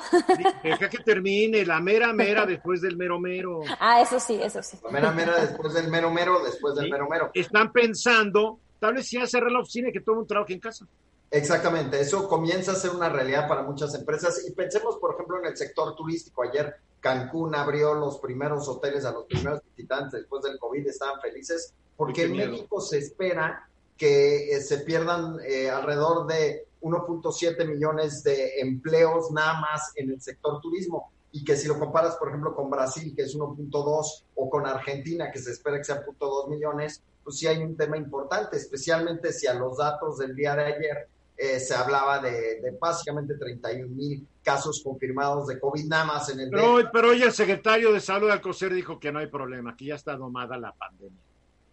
[0.64, 3.62] Deja que termine, la mera, mera después del mero, mero.
[3.80, 4.78] Ah, eso sí, eso sí.
[4.84, 6.91] la mera mera después del mero mero, después del Sí.
[6.91, 7.32] mero mero.
[7.34, 10.60] Están pensando, tal vez si cerrar la oficina y que todo el mundo trabaje en
[10.60, 10.88] casa.
[11.30, 15.47] Exactamente, eso comienza a ser una realidad para muchas empresas y pensemos, por ejemplo, en
[15.47, 16.41] el sector turístico.
[16.43, 21.74] Ayer Cancún abrió los primeros hoteles a los primeros visitantes después del COVID, estaban felices
[21.97, 22.38] porque en.
[22.38, 23.66] México se espera
[23.97, 30.21] que eh, se pierdan eh, alrededor de 1.7 millones de empleos nada más en el
[30.21, 34.49] sector turismo y que si lo comparas, por ejemplo, con Brasil, que es 1.2, o
[34.49, 38.57] con Argentina, que se espera que sea 0.2 millones, pues sí hay un tema importante,
[38.57, 43.35] especialmente si a los datos del día de ayer eh, se hablaba de, de básicamente
[43.35, 47.91] 31 mil casos confirmados de COVID nada más en el Pero, pero hoy el secretario
[47.91, 51.19] de Salud Alcocer dijo que no hay problema, que ya está domada la pandemia.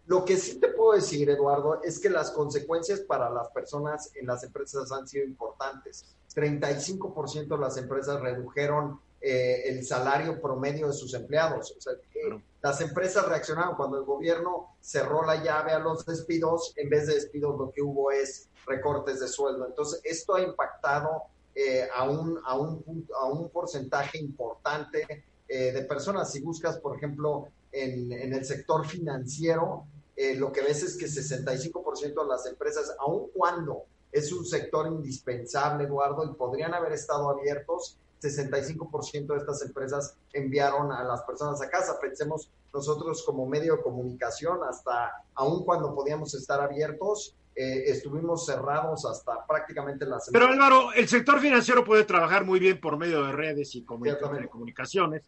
[0.07, 4.27] Lo que sí te puedo decir, Eduardo, es que las consecuencias para las personas en
[4.27, 6.05] las empresas han sido importantes.
[6.35, 11.73] 35% de las empresas redujeron eh, el salario promedio de sus empleados.
[11.77, 12.41] O sea, Claro.
[12.61, 17.15] las empresas reaccionaron cuando el gobierno cerró la llave a los despidos, en vez de
[17.15, 19.65] despidos lo que hubo es recortes de sueldo.
[19.67, 21.23] Entonces, esto ha impactado
[21.55, 26.31] eh, a, un, a, un, a un porcentaje importante eh, de personas.
[26.31, 29.85] Si buscas, por ejemplo, en, en el sector financiero,
[30.15, 34.87] eh, lo que ves es que 65% de las empresas, aun cuando es un sector
[34.87, 41.61] indispensable, Eduardo, y podrían haber estado abiertos, 65% de estas empresas enviaron a las personas
[41.61, 41.99] a casa.
[41.99, 49.05] Pensemos nosotros como medio de comunicación, hasta aun cuando podíamos estar abiertos, eh, estuvimos cerrados
[49.05, 50.65] hasta prácticamente la Pero semana.
[50.65, 55.23] Álvaro, el sector financiero puede trabajar muy bien por medio de redes y comunicaciones.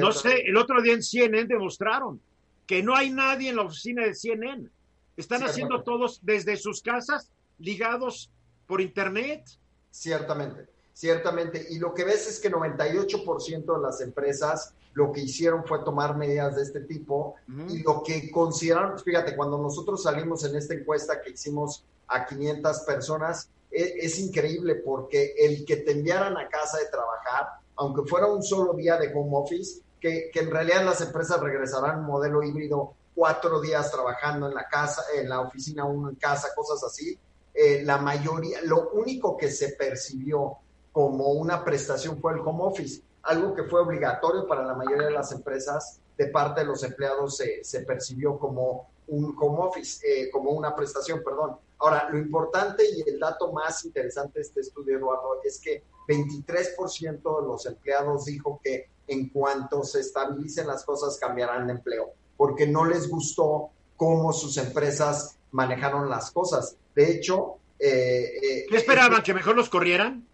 [0.00, 2.20] No sé, el otro día en CNN demostraron
[2.68, 4.68] que no hay nadie en la oficina de CNN.
[5.16, 8.30] Están haciendo todos desde sus casas, ligados
[8.66, 9.42] por internet.
[9.90, 11.66] Ciertamente, ciertamente.
[11.70, 16.16] Y lo que ves es que 98% de las empresas lo que hicieron fue tomar
[16.16, 17.36] medidas de este tipo
[17.68, 22.80] y lo que consideraron, fíjate, cuando nosotros salimos en esta encuesta que hicimos a 500
[22.80, 27.46] personas, es, es increíble porque el que te enviaran a casa de trabajar,
[27.76, 32.00] aunque fuera un solo día de home office, que, que en realidad las empresas regresarán
[32.00, 36.48] un modelo híbrido, cuatro días trabajando en la casa, en la oficina, uno en casa,
[36.54, 37.18] cosas así,
[37.52, 40.58] eh, la mayoría, lo único que se percibió
[40.92, 45.12] como una prestación fue el home office, algo que fue obligatorio para la mayoría de
[45.12, 50.30] las empresas, de parte de los empleados se, se percibió como un home office, eh,
[50.30, 51.56] como una prestación, perdón.
[51.78, 57.40] Ahora, lo importante y el dato más interesante de este estudio, Eduardo, es que 23%
[57.40, 62.66] de los empleados dijo que en cuanto se estabilicen las cosas cambiarán de empleo, porque
[62.66, 66.76] no les gustó cómo sus empresas manejaron las cosas.
[66.94, 69.22] De hecho, eh, eh, ¿qué esperaban?
[69.22, 70.26] ¿Que mejor los corrieran?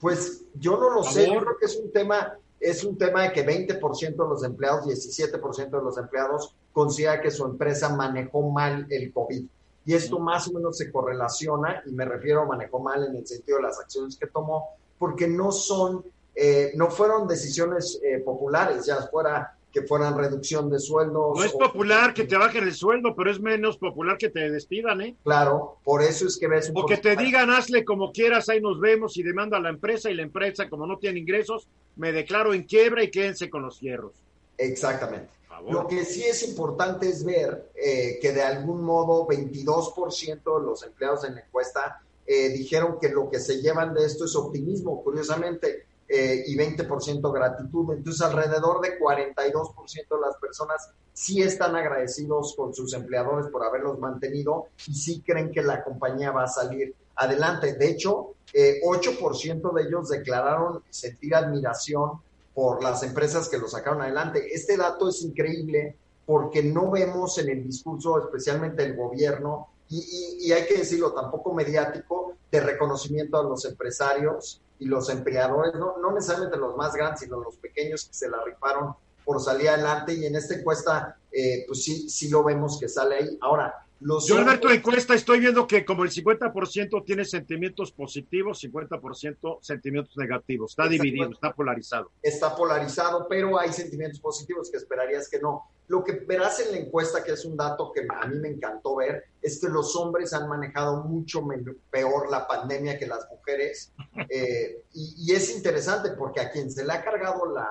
[0.00, 3.32] Pues yo no lo sé, yo creo que es un tema, es un tema de
[3.32, 8.86] que 20% de los empleados, 17% de los empleados considera que su empresa manejó mal
[8.90, 9.44] el COVID.
[9.84, 13.26] Y esto más o menos se correlaciona, y me refiero a manejó mal en el
[13.26, 16.04] sentido de las acciones que tomó, porque no son,
[16.34, 21.38] eh, no fueron decisiones eh, populares, ya fuera que fueran reducción de sueldos.
[21.38, 25.00] No es popular que te bajen el sueldo, pero es menos popular que te despidan,
[25.00, 25.16] ¿eh?
[25.24, 28.60] Claro, por eso es que ves un O que te digan, hazle como quieras, ahí
[28.60, 31.66] nos vemos y demanda a la empresa y la empresa, como no tiene ingresos,
[31.96, 34.12] me declaro en quiebra y quédense con los hierros.
[34.58, 35.30] Exactamente.
[35.70, 40.82] Lo que sí es importante es ver eh, que de algún modo 22% de los
[40.82, 45.02] empleados en la encuesta eh, dijeron que lo que se llevan de esto es optimismo,
[45.02, 47.94] curiosamente, eh, y 20% gratitud.
[47.94, 53.98] Entonces, alrededor de 42% de las personas sí están agradecidos con sus empleadores por haberlos
[53.98, 57.74] mantenido y sí creen que la compañía va a salir adelante.
[57.74, 62.20] De hecho, 8% de ellos declararon sentir admiración
[62.54, 64.48] por las empresas que lo sacaron adelante.
[64.52, 65.96] Este dato es increíble
[66.26, 72.34] porque no vemos en el discurso, especialmente el gobierno, y, hay que decirlo, tampoco mediático,
[72.50, 77.40] de reconocimiento a los empresarios y los empleadores, no, no necesariamente los más grandes, sino
[77.40, 80.12] los pequeños que se la rifaron por salir adelante.
[80.12, 83.38] Y en esta encuesta, eh, pues sí, sí lo vemos que sale ahí.
[83.40, 83.81] Ahora,
[84.26, 90.16] yo, Alberto, la encuesta estoy viendo que como el 50% tiene sentimientos positivos, 50% sentimientos
[90.16, 90.72] negativos.
[90.72, 92.10] Está dividido, está polarizado.
[92.22, 95.70] Está polarizado, pero hay sentimientos positivos que esperarías que no.
[95.88, 98.96] Lo que verás en la encuesta, que es un dato que a mí me encantó
[98.96, 101.46] ver, es que los hombres han manejado mucho
[101.90, 103.92] peor la pandemia que las mujeres.
[104.28, 107.68] Eh, y, es interesante porque a quien se le ha cargado la,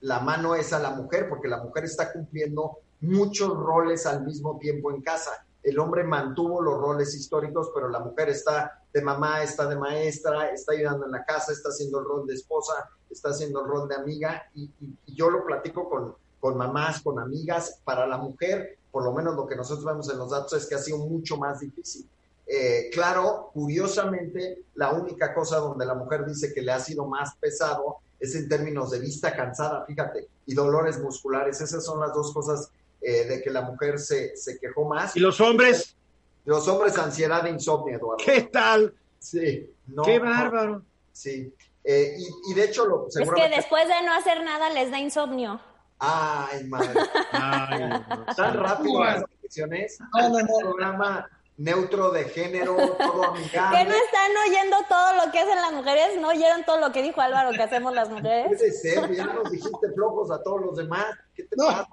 [0.00, 4.58] la mano es a la mujer, porque la mujer está cumpliendo muchos roles al mismo
[4.58, 9.42] tiempo en casa el hombre mantuvo los roles históricos, pero la mujer está de mamá,
[9.42, 13.30] está de maestra, está ayudando en la casa, está haciendo el rol de esposa, está
[13.30, 14.70] haciendo el rol de amiga, y,
[15.06, 19.46] yo lo platico con, con mamás, con amigas, para la mujer, por lo menos lo
[19.46, 22.08] que nosotros vemos en los datos es que ha sido mucho más difícil.
[22.46, 27.34] Eh, claro, curiosamente, la única cosa donde la mujer dice que le ha sido más
[27.36, 31.60] pesado es en términos de vista cansada, fíjate, y dolores musculares.
[31.60, 32.70] Esas son las dos cosas
[33.04, 35.14] eh, de que la mujer se, se, quejó más.
[35.16, 35.96] ¿Y los hombres?
[36.44, 38.24] Los hombres, ansiedad e insomnio, Eduardo.
[38.24, 38.94] ¿Qué tal?
[39.18, 39.70] Sí.
[40.04, 40.82] Qué bárbaro.
[41.12, 41.52] sí.
[41.86, 42.16] Eh,
[42.48, 45.60] y, de hecho, lo, es que después de no hacer nada les da insomnio.
[45.98, 46.98] Ay, madre.
[47.32, 47.90] Ay,
[48.34, 49.98] Tan rápido las elecciones.
[50.14, 50.58] No, no, no.
[50.60, 53.78] programa neutro de género, todo amigable.
[53.78, 56.18] ¿Que no están oyendo todo lo que hacen las mujeres?
[56.18, 58.46] ¿No oyeron todo lo que dijo Álvaro que hacemos las mujeres?
[58.46, 61.04] Puede ser, ya nos dijiste flojos a todos los demás.
[61.34, 61.86] ¿Qué te pasa?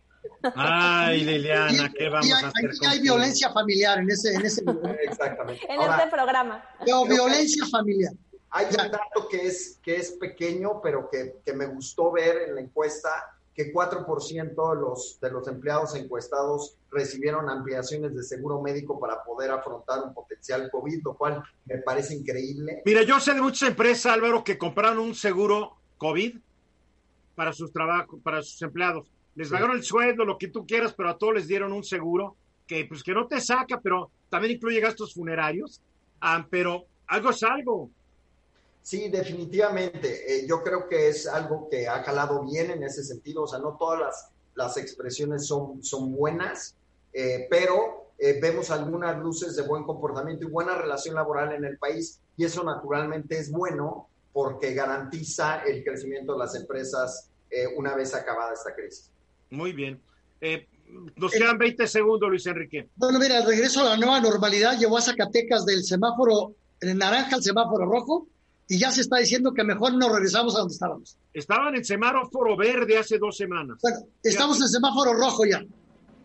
[0.56, 2.70] Ay, Liliana, ¿qué vamos a hacer?
[2.70, 4.64] Aquí hay violencia familiar en ese, en ese
[5.04, 5.62] Exactamente.
[5.72, 6.64] En este programa.
[6.88, 8.14] No, violencia familiar.
[8.50, 12.56] Hay un dato que es, que es pequeño, pero que, que me gustó ver en
[12.56, 13.10] la encuesta,
[13.56, 19.52] que 4% de los, de los empleados encuestados recibieron ampliaciones de seguro médico para poder
[19.52, 22.82] afrontar un potencial COVID, lo cual me parece increíble.
[22.84, 26.38] Mira, yo sé de muchas empresas, Álvaro, que compraron un seguro COVID
[27.36, 31.10] para sus trabajos, para sus empleados les pagaron el sueldo, lo que tú quieras, pero
[31.10, 32.36] a todos les dieron un seguro
[32.68, 35.82] que pues que no te saca, pero también incluye gastos funerarios,
[36.22, 37.90] ah, pero algo es algo.
[38.82, 40.34] Sí, definitivamente.
[40.34, 43.44] Eh, yo creo que es algo que ha calado bien en ese sentido.
[43.44, 46.76] O sea, no todas las, las expresiones son, son buenas,
[47.14, 51.78] eh, pero eh, vemos algunas luces de buen comportamiento y buena relación laboral en el
[51.78, 57.28] país y eso naturalmente es bueno porque garantiza el crecimiento de las empresas
[57.76, 59.12] una vez acabada esta crisis.
[59.52, 60.02] Muy bien.
[60.40, 60.68] Eh,
[61.16, 62.90] nos quedan 20 segundos, Luis Enrique.
[62.96, 67.36] Bueno, mira, el regreso a la nueva normalidad llevó a Zacatecas del semáforo en naranja
[67.36, 68.28] al semáforo rojo
[68.68, 71.18] y ya se está diciendo que mejor no regresamos a donde estábamos.
[71.34, 73.78] Estaban en semáforo verde hace dos semanas.
[73.82, 75.64] Bueno, estamos en semáforo rojo ya.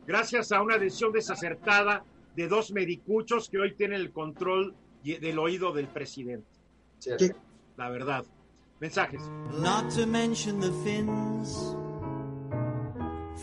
[0.07, 2.05] Gracias a una decisión desacertada
[2.37, 6.47] de dos medicuchos que hoy tienen el control del oído del presidente.
[6.99, 7.11] Sí.
[7.77, 8.25] La verdad.
[8.81, 9.23] Mensajes.
[9.61, 11.77] Not to mention the Finns.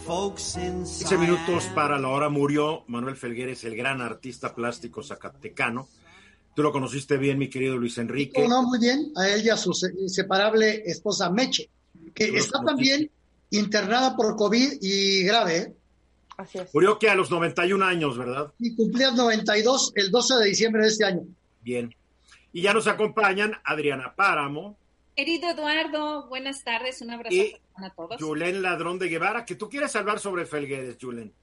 [0.05, 5.87] 15 minutos para la hora murió Manuel Felgueres, el gran artista plástico zacatecano.
[6.55, 8.47] Tú lo conociste bien, mi querido Luis Enrique.
[8.47, 11.69] No, muy bien, a él y a su inseparable esposa Meche,
[12.13, 13.09] que está también
[13.51, 15.57] internada por COVID y grave.
[15.57, 15.73] ¿eh?
[16.37, 16.73] Así es.
[16.73, 18.51] Murió que a los 91 años, ¿verdad?
[18.59, 21.21] Y cumplía 92 el 12 de diciembre de este año.
[21.61, 21.95] Bien.
[22.51, 24.77] Y ya nos acompañan Adriana Páramo,
[25.15, 28.21] Querido Eduardo, buenas tardes, un abrazo Y a todos.
[28.21, 31.33] Julen Ladrón de Guevara, que tú quieres hablar sobre Felgueres, Julen.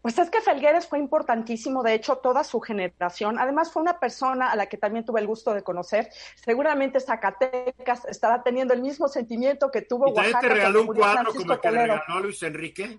[0.00, 3.38] Pues es que Felgueres fue importantísimo, de hecho, toda su generación.
[3.38, 6.08] Además, fue una persona a la que también tuve el gusto de conocer.
[6.34, 10.40] Seguramente Zacatecas estará teniendo el mismo sentimiento que tuvo ¿Y Oaxaca.
[10.40, 12.98] te regaló un cuadro Francisco como el que le regaló a Luis Enrique?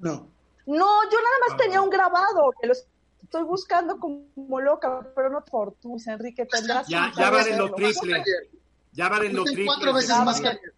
[0.00, 0.28] No.
[0.66, 1.56] No, yo nada más Ah.
[1.58, 2.72] tenía un grabado, que lo
[3.22, 7.72] estoy buscando como loca, pero no por tú, Luis Enrique, tendrás Ya, ya valen lo
[7.72, 8.22] triple.
[8.94, 9.66] Ya valen lo Cuestan triple.
[9.66, 10.74] cuatro veces más que ayer.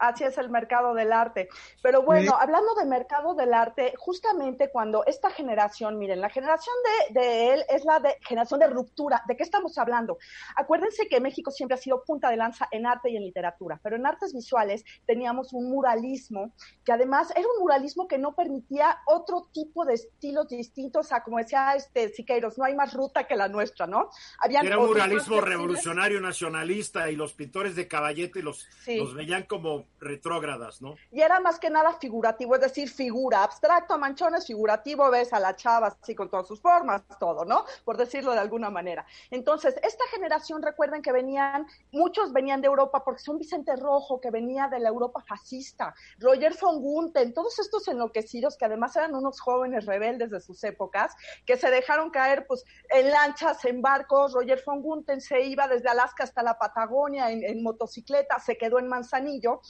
[0.00, 1.48] Así es el mercado del arte.
[1.82, 6.74] Pero bueno, hablando de mercado del arte, justamente cuando esta generación, miren, la generación
[7.12, 9.22] de, de él es la de generación de ruptura.
[9.28, 10.18] ¿De qué estamos hablando?
[10.56, 13.96] Acuérdense que México siempre ha sido punta de lanza en arte y en literatura, pero
[13.96, 16.52] en artes visuales teníamos un muralismo
[16.84, 21.38] que además era un muralismo que no permitía otro tipo de estilos distintos a, como
[21.38, 24.10] decía este Siqueiros, no hay más ruta que la nuestra, ¿no?
[24.38, 28.96] Habían Era un muralismo revolucionario nacionalista y los pintores de caballete los, Sí.
[28.96, 30.94] los veían como retrógradas, ¿no?
[31.12, 35.54] Y era más que nada figurativo, es decir, figura, abstracto, manchones, figurativo, ves a la
[35.54, 37.64] chava así con todas sus formas, todo, ¿no?
[37.84, 39.06] Por decirlo de alguna manera.
[39.30, 44.30] Entonces, esta generación, recuerden que venían, muchos venían de Europa, porque son Vicente Rojo, que
[44.30, 49.40] venía de la Europa fascista, Roger von Gunther, todos estos enloquecidos, que además eran unos
[49.40, 51.14] jóvenes rebeldes de sus épocas,
[51.44, 55.88] que se dejaron caer, pues, en lanchas, en barcos, Roger von Gunther se iba desde
[55.88, 59.60] Alaska hasta la Patagonia en motocicleta, se quedó en Manzanillo,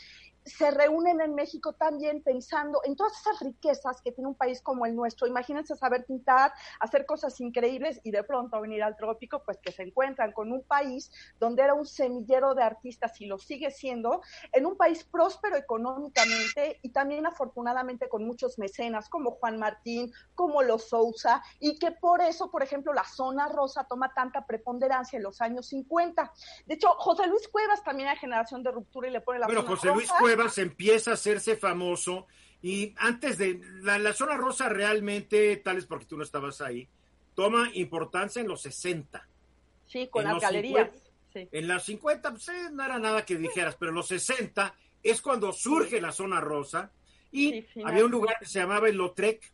[0.45, 4.87] se reúnen en México también pensando en todas esas riquezas que tiene un país como
[4.87, 5.27] el nuestro.
[5.27, 9.83] Imagínense saber pintar, hacer cosas increíbles y de pronto venir al trópico, pues que se
[9.83, 14.23] encuentran con un país donde era un semillero de artistas y lo sigue siendo,
[14.53, 20.63] en un país próspero económicamente y también afortunadamente con muchos mecenas como Juan Martín, como
[20.63, 25.23] los Sousa, y que por eso, por ejemplo, la zona rosa toma tanta preponderancia en
[25.23, 26.33] los años 50.
[26.67, 29.47] De hecho, José Luis Cuevas también era generación de ruptura y le pone la
[29.95, 30.30] Luis rosa.
[30.37, 32.29] Cuevas empieza a hacerse famoso
[32.63, 36.89] y antes de la, la zona rosa realmente, tal es porque tú no estabas ahí,
[37.35, 39.27] toma importancia en los 60.
[39.87, 40.91] Sí, con las galerías.
[40.91, 41.11] 50.
[41.33, 41.49] Sí.
[41.51, 44.73] En los 50 pues, eh, no era nada que dijeras, pero en los 60
[45.03, 46.93] es cuando surge la zona rosa
[47.33, 49.53] y Sí, había un lugar que se llamaba el Lautrec,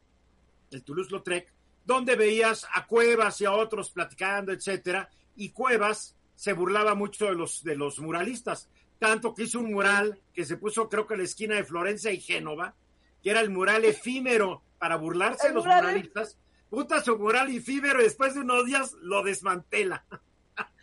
[0.73, 1.53] el Toulouse-Lautrec,
[1.87, 7.35] donde veías a Cuevas y a otros platicando, etcétera, y Cuevas se burlaba mucho de
[7.35, 8.69] los, de los muralistas,
[8.99, 12.11] tanto que hizo un mural que se puso creo que en la esquina de Florencia
[12.13, 12.75] y Génova,
[13.23, 16.37] que era el mural efímero para burlarse de los mural- muralistas,
[16.71, 20.05] puta su mural efímero y después de unos días lo desmantela.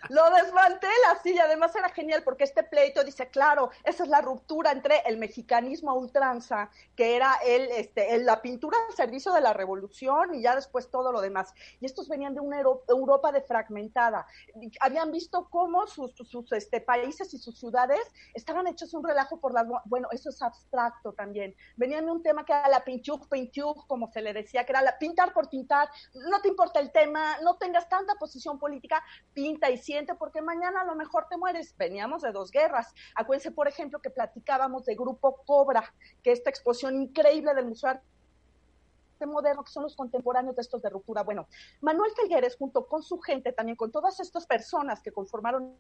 [0.10, 4.22] Lo desmantela, sí, y además era genial porque este pleito dice, claro, esa es la
[4.22, 9.41] ruptura entre el mexicanismo a ultranza, que era el, este, la pintura al servicio de
[9.41, 11.54] la revolución y ya después todo lo demás.
[11.80, 14.28] Y estos venían de una Euro- Europa de fragmentada.
[14.62, 18.01] Y Habían visto cómo sus, sus, este, países y sus ciudades
[18.34, 19.66] estaban hechos un relajo por las...
[19.86, 21.56] Bueno, eso es abstracto también.
[21.76, 24.82] Venían de un tema que era la pinchuk, pinchuk, como se le decía, que era
[24.82, 25.89] la pintar por pintar.
[26.14, 29.78] No te importa el tema, no tengas tanta posición política, pinta y
[30.18, 31.76] porque mañana a lo mejor te mueres.
[31.78, 32.94] Veníamos de dos guerras.
[33.16, 37.96] Acuérdense, por ejemplo, que platicábamos de Grupo Cobra, que esta exposición increíble del Museo de
[37.98, 41.24] Arte moderno, que son los contemporáneos de estos de ruptura.
[41.24, 41.48] Bueno,
[41.82, 45.76] Manuel Felgueres, junto con su gente, también con todas estas personas que conformaron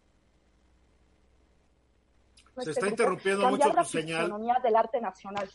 [2.55, 4.31] Se este está grupo, interrumpiendo mucho la tu señal.
[4.61, 5.49] del arte nacional.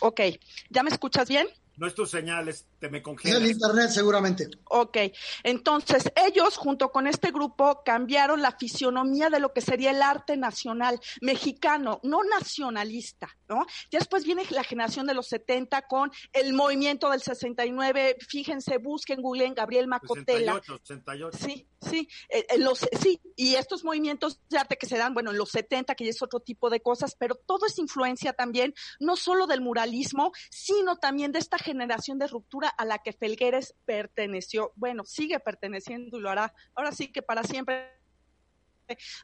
[0.00, 0.20] Ok,
[0.68, 1.46] ¿ya me escuchas bien?
[1.80, 3.48] No es tu señal, es- te me Es el congelas.
[3.50, 4.48] internet seguramente.
[4.64, 4.98] Ok,
[5.42, 10.36] entonces ellos junto con este grupo cambiaron la fisionomía de lo que sería el arte
[10.36, 13.64] nacional mexicano, no nacionalista, ¿no?
[13.90, 19.22] Ya después viene la generación de los 70 con el movimiento del 69, fíjense, busquen,
[19.22, 20.52] googleen Gabriel Macotela.
[20.54, 21.38] 68, 68.
[21.40, 25.30] Sí, sí, eh, en los, sí, y estos movimientos de arte que se dan, bueno,
[25.30, 28.74] en los 70, que ya es otro tipo de cosas, pero todo es influencia también,
[28.98, 33.74] no solo del muralismo, sino también de esta generación de ruptura a la que Felgueres
[33.84, 37.98] perteneció, bueno, sigue perteneciendo y lo hará, ahora sí que para siempre.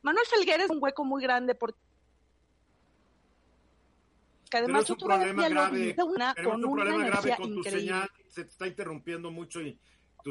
[0.03, 1.81] Manuel Felgueres es un hueco muy grande porque
[4.49, 6.85] que Pero además es un problema grave, vi de una, pero es con un una
[6.85, 7.81] problema grave energía con tu increíble.
[7.81, 9.77] señal, se te está interrumpiendo mucho y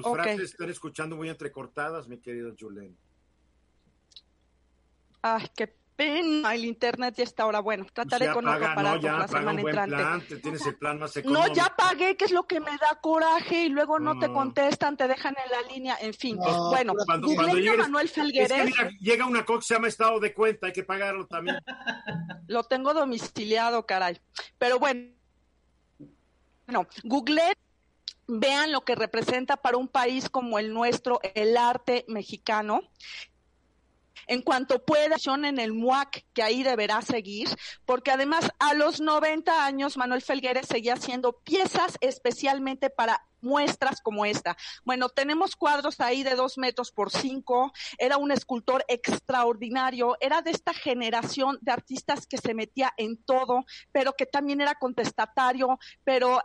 [0.01, 2.97] tus frases están escuchando muy entrecortadas, mi querido Julen.
[5.21, 7.61] Ay, qué pena, el internet ya está ahora.
[7.61, 9.95] Bueno, trataré Ya con paga, otro aparato no, ya la semana un buen entrante.
[9.95, 11.47] plan, te tienes el plan más económico.
[11.47, 14.33] No, ya pagué, que es lo que me da coraje y luego no te No.
[14.33, 16.35] contestan, te dejan en la línea, en fin.
[16.37, 19.73] No, bueno, Cuando, cuando llegues- Manuel es que Felgueres, mira, llega una cosa que se
[19.75, 21.57] llama estado de cuenta, hay que pagarlo también.
[22.47, 24.19] lo tengo domiciliado, caray.
[24.59, 25.09] Pero bueno,
[26.67, 27.53] bueno, googleen,
[28.27, 32.81] vean lo que representa para un país como el nuestro el arte mexicano.
[34.27, 37.47] en cuanto pueda en el MUAC, que ahí deberá seguir,
[37.85, 44.25] porque además a los 90 años Manuel Felgueres seguía haciendo piezas especialmente para muestras como
[44.25, 44.57] esta.
[44.83, 50.51] Bueno, tenemos cuadros ahí de dos metros por cinco, era un escultor extraordinario, era de
[50.51, 56.41] esta generación de artistas que se metía en todo, pero que también era contestatario, pero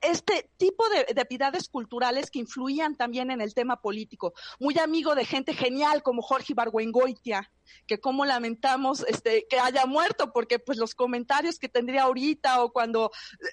[0.00, 1.24] este tipo de, de
[1.68, 4.32] culturales que influían también en el tema político.
[4.60, 7.50] Muy amigo de gente genial como Jorge Ibargüengoitia,
[7.86, 12.72] que como lamentamos este, que haya muerto, porque pues los comentarios que tendría ahorita o
[12.72, 13.10] cuando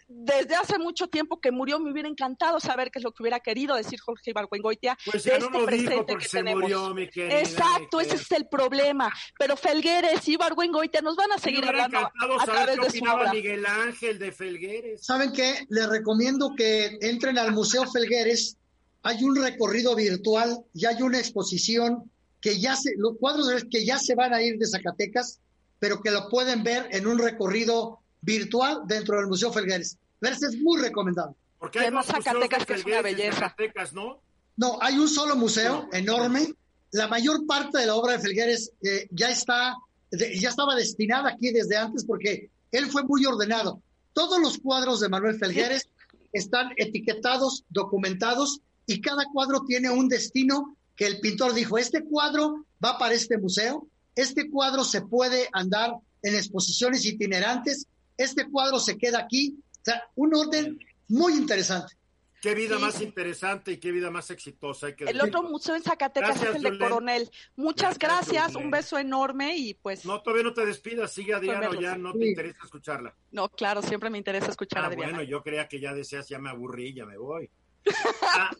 [0.08, 3.40] desde hace mucho tiempo que murió me hubiera encantado saber qué es lo que hubiera
[3.40, 4.98] querido decir Jorge Ibargüengoitia.
[5.06, 8.48] Pues ya no este lo dijo porque se murió, mi querida, Exacto, ese es el
[8.48, 9.12] problema.
[9.38, 13.32] Pero Felgueres y Ibargüengoitia nos van a seguir hablando a través de su obra.
[13.32, 15.06] Miguel Ángel de Felgueres.
[15.06, 15.66] ¿Saben qué?
[15.70, 18.58] Les recomiendo que entren al Museo Felgueres.
[19.04, 22.12] Hay un recorrido virtual y hay una exposición
[22.46, 25.40] que ya se, los cuadros que ya se van a ir de Zacatecas,
[25.80, 29.98] pero que lo pueden ver en un recorrido virtual dentro del Museo Felgueres.
[30.22, 31.36] Verse es muy recomendado.
[31.58, 33.56] Porque hay más Zacatecas que es una belleza.
[33.94, 34.22] ¿no?
[34.58, 36.54] no, hay un solo museo enorme.
[36.92, 39.76] La mayor parte de la obra de Felgueres eh, ya está,
[40.12, 43.82] ya estaba destinada aquí desde antes porque él fue muy ordenado.
[44.14, 45.90] Todos los cuadros de Manuel Felgueres
[46.32, 52.66] están etiquetados, documentados y cada cuadro tiene un destino que el pintor dijo, este cuadro
[52.84, 57.88] va para este museo, este cuadro se puede andar en exposiciones itinerantes,
[58.18, 61.96] este cuadro se queda aquí, o sea, un orden muy interesante.
[62.42, 64.86] Qué vida más interesante y qué vida más exitosa.
[64.86, 67.32] Hay que el otro museo en Zacatecas es el de Coronel.
[67.56, 70.06] Muchas gracias, un beso enorme y pues...
[70.06, 73.16] No, todavía no te despidas, sigue Adriana o ya no te interesa escucharla.
[73.32, 75.14] No, claro, siempre me interesa escuchar a ah, Adriana.
[75.14, 77.50] Bueno, yo creía que ya deseas, ya me aburrí, ya me voy.
[78.38, 78.52] Ah,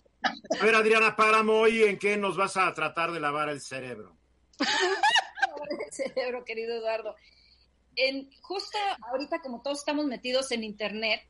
[0.60, 4.16] a ver, Adriana Páramo, hoy en qué nos vas a tratar de lavar el cerebro.
[4.60, 7.16] el cerebro, querido Eduardo.
[7.96, 8.78] En, justo
[9.12, 11.22] ahorita, como todos estamos metidos en Internet,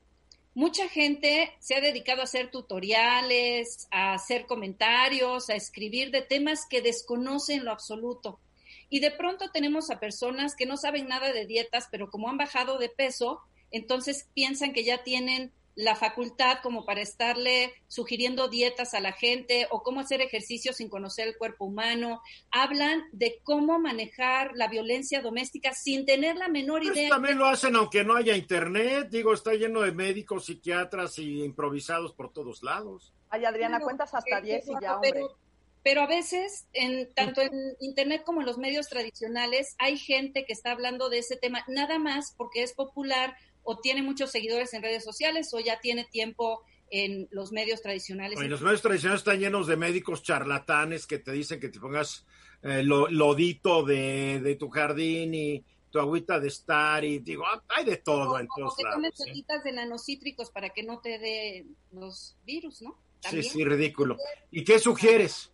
[0.54, 6.66] mucha gente se ha dedicado a hacer tutoriales, a hacer comentarios, a escribir de temas
[6.68, 8.40] que desconocen lo absoluto.
[8.88, 12.38] Y de pronto tenemos a personas que no saben nada de dietas, pero como han
[12.38, 18.94] bajado de peso, entonces piensan que ya tienen la facultad como para estarle sugiriendo dietas
[18.94, 22.22] a la gente o cómo hacer ejercicios sin conocer el cuerpo humano.
[22.50, 27.10] Hablan de cómo manejar la violencia doméstica sin tener la menor pues idea.
[27.10, 29.08] También lo hacen aunque no haya internet.
[29.10, 33.12] Digo, está lleno de médicos, psiquiatras y improvisados por todos lados.
[33.28, 35.10] Ay, Adriana, cuentas hasta 10 y ya, hombre.
[35.12, 35.38] Pero,
[35.82, 40.54] pero a veces, en, tanto en Internet como en los medios tradicionales, hay gente que
[40.54, 43.36] está hablando de ese tema, nada más porque es popular
[43.66, 48.38] o tiene muchos seguidores en redes sociales o ya tiene tiempo en los medios tradicionales.
[48.48, 52.24] los medios tradicionales están llenos de médicos charlatanes que te dicen que te pongas
[52.62, 57.84] eh, lo, lodito de, tu jardín y tu agüita de estar y digo, ah, hay
[57.84, 59.02] de todo en todos lados.
[59.16, 62.96] Que tomes de nanocítricos para que no te dé los virus, ¿no?
[63.20, 64.16] Sí, sí, ridículo.
[64.52, 65.50] ¿Y qué sugieres?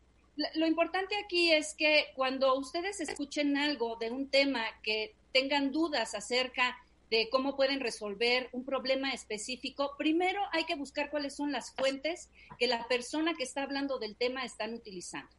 [0.54, 6.14] Lo importante aquí es que cuando ustedes escuchen algo de un tema que tengan dudas
[6.14, 6.76] acerca
[7.12, 12.30] de cómo pueden resolver un problema específico, primero hay que buscar cuáles son las fuentes
[12.58, 15.30] que la persona que está hablando del tema están utilizando.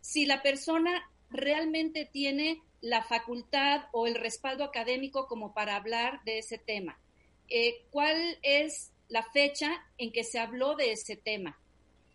[0.00, 6.38] Si la persona realmente tiene la facultad o el respaldo académico como para hablar de
[6.38, 6.98] ese tema.
[7.50, 11.60] Eh, ¿Cuál es la fecha en que se habló de ese tema?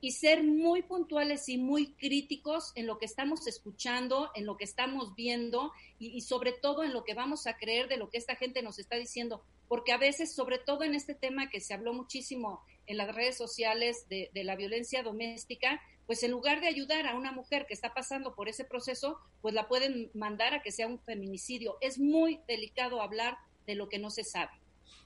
[0.02, 4.66] Y ser muy puntuales y muy críticos en lo que estamos escuchando, en lo que
[4.66, 8.36] estamos viendo y, sobre todo en lo que vamos a creer de lo que esta
[8.36, 9.43] gente nos está diciendo.
[9.68, 13.38] Porque a veces, sobre todo en este tema que se habló muchísimo en las redes
[13.38, 17.74] sociales de, de la violencia doméstica, pues en lugar de ayudar a una mujer que
[17.74, 21.78] está pasando por ese proceso, pues la pueden mandar a que sea un feminicidio.
[21.82, 24.52] Es muy delicado hablar de lo que no se sabe.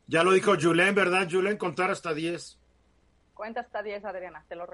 [0.08, 1.28] Ya lo dijo Julen, ¿verdad?
[1.30, 2.58] Julen, contar hasta 10.
[3.40, 4.68] Cuenta hasta 10, Adriana, te lo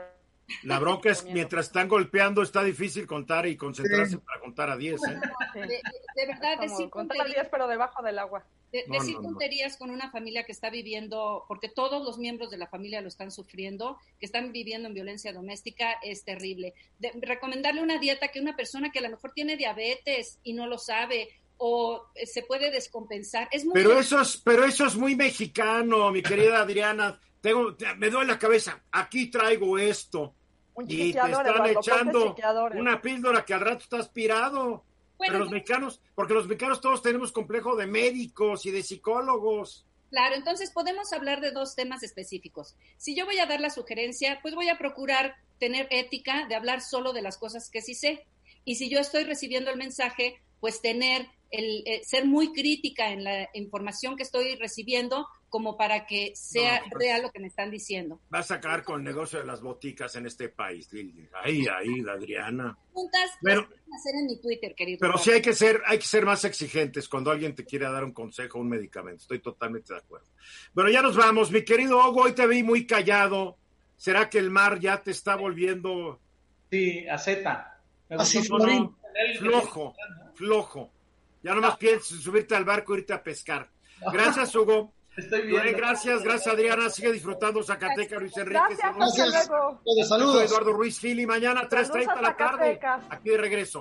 [0.63, 5.03] La bronca es mientras están golpeando está difícil contar y concentrarse para contar a 10.
[5.03, 5.19] ¿eh?
[5.53, 8.43] De, verdad, decir contar a 10 pero debajo del agua.
[8.71, 13.01] decir tonterías con una familia que está viviendo, porque todos los miembros de la familia
[13.01, 16.73] lo están sufriendo, que están viviendo en violencia doméstica, es terrible.
[17.21, 20.79] recomendarle una dieta que una persona que a lo mejor tiene diabetes y no lo
[20.79, 23.47] sabe, o se puede descompensar.
[23.51, 28.09] Es muy pero, eso es, pero eso es muy mexicano, mi querida Adriana tengo, me
[28.09, 30.33] duele la cabeza, aquí traigo esto.
[30.87, 32.35] y te están echando
[32.73, 34.83] una píldora que al rato está aspirado.
[35.19, 39.85] Pero los mexicanos, porque los mexicanos todos tenemos complejo de médicos y de psicólogos.
[40.09, 42.75] Claro, entonces podemos hablar de dos temas específicos.
[42.97, 46.81] Si yo voy a dar la sugerencia, pues voy a procurar tener ética de hablar
[46.81, 48.25] solo de las cosas que sí sé.
[48.65, 51.27] y si yo estoy recibiendo el mensaje, pues tener
[51.57, 56.79] el eh, ser muy crítica en la información que estoy recibiendo como para que sea
[56.81, 58.19] No, pues- real lo que me están diciendo.
[58.29, 61.27] Vas a acabar con el negocio de las boticas en este país, Lili.
[61.43, 62.77] Ahí, ahí, Adriana.
[62.91, 64.97] Preguntas Pero- hacer en mi Twitter, querido.
[64.99, 68.03] Pero sí hay que ser, hay que ser más exigentes cuando alguien te quiere dar
[68.03, 69.21] un consejo, un medicamento.
[69.21, 70.27] Estoy totalmente de acuerdo.
[70.73, 71.51] Bueno, ya nos vamos.
[71.51, 73.57] Mi querido Hugo, hoy te vi muy callado.
[73.95, 76.19] ¿Será que el mar ya te está volviendo
[76.69, 77.79] Sí, a Z.
[78.09, 78.41] Así,
[79.39, 79.95] flojo?
[80.33, 80.91] Flojo.
[81.45, 83.69] Ya nomás piensas en subirte al barco e irte a pescar.
[84.11, 84.91] Gracias, Hugo.
[85.15, 85.61] Estoy bien.
[85.77, 86.89] gracias, gracias Adriana.
[86.89, 88.59] Sigue disfrutando Zacatecas, Luis Enrique.
[88.59, 90.07] Gracias, Saludos.
[90.09, 90.43] saludos.
[90.43, 91.27] Eduardo Ruiz Gili.
[91.27, 92.79] Mañana 3.30 de la tarde.
[93.11, 93.73] Aquí de regreso.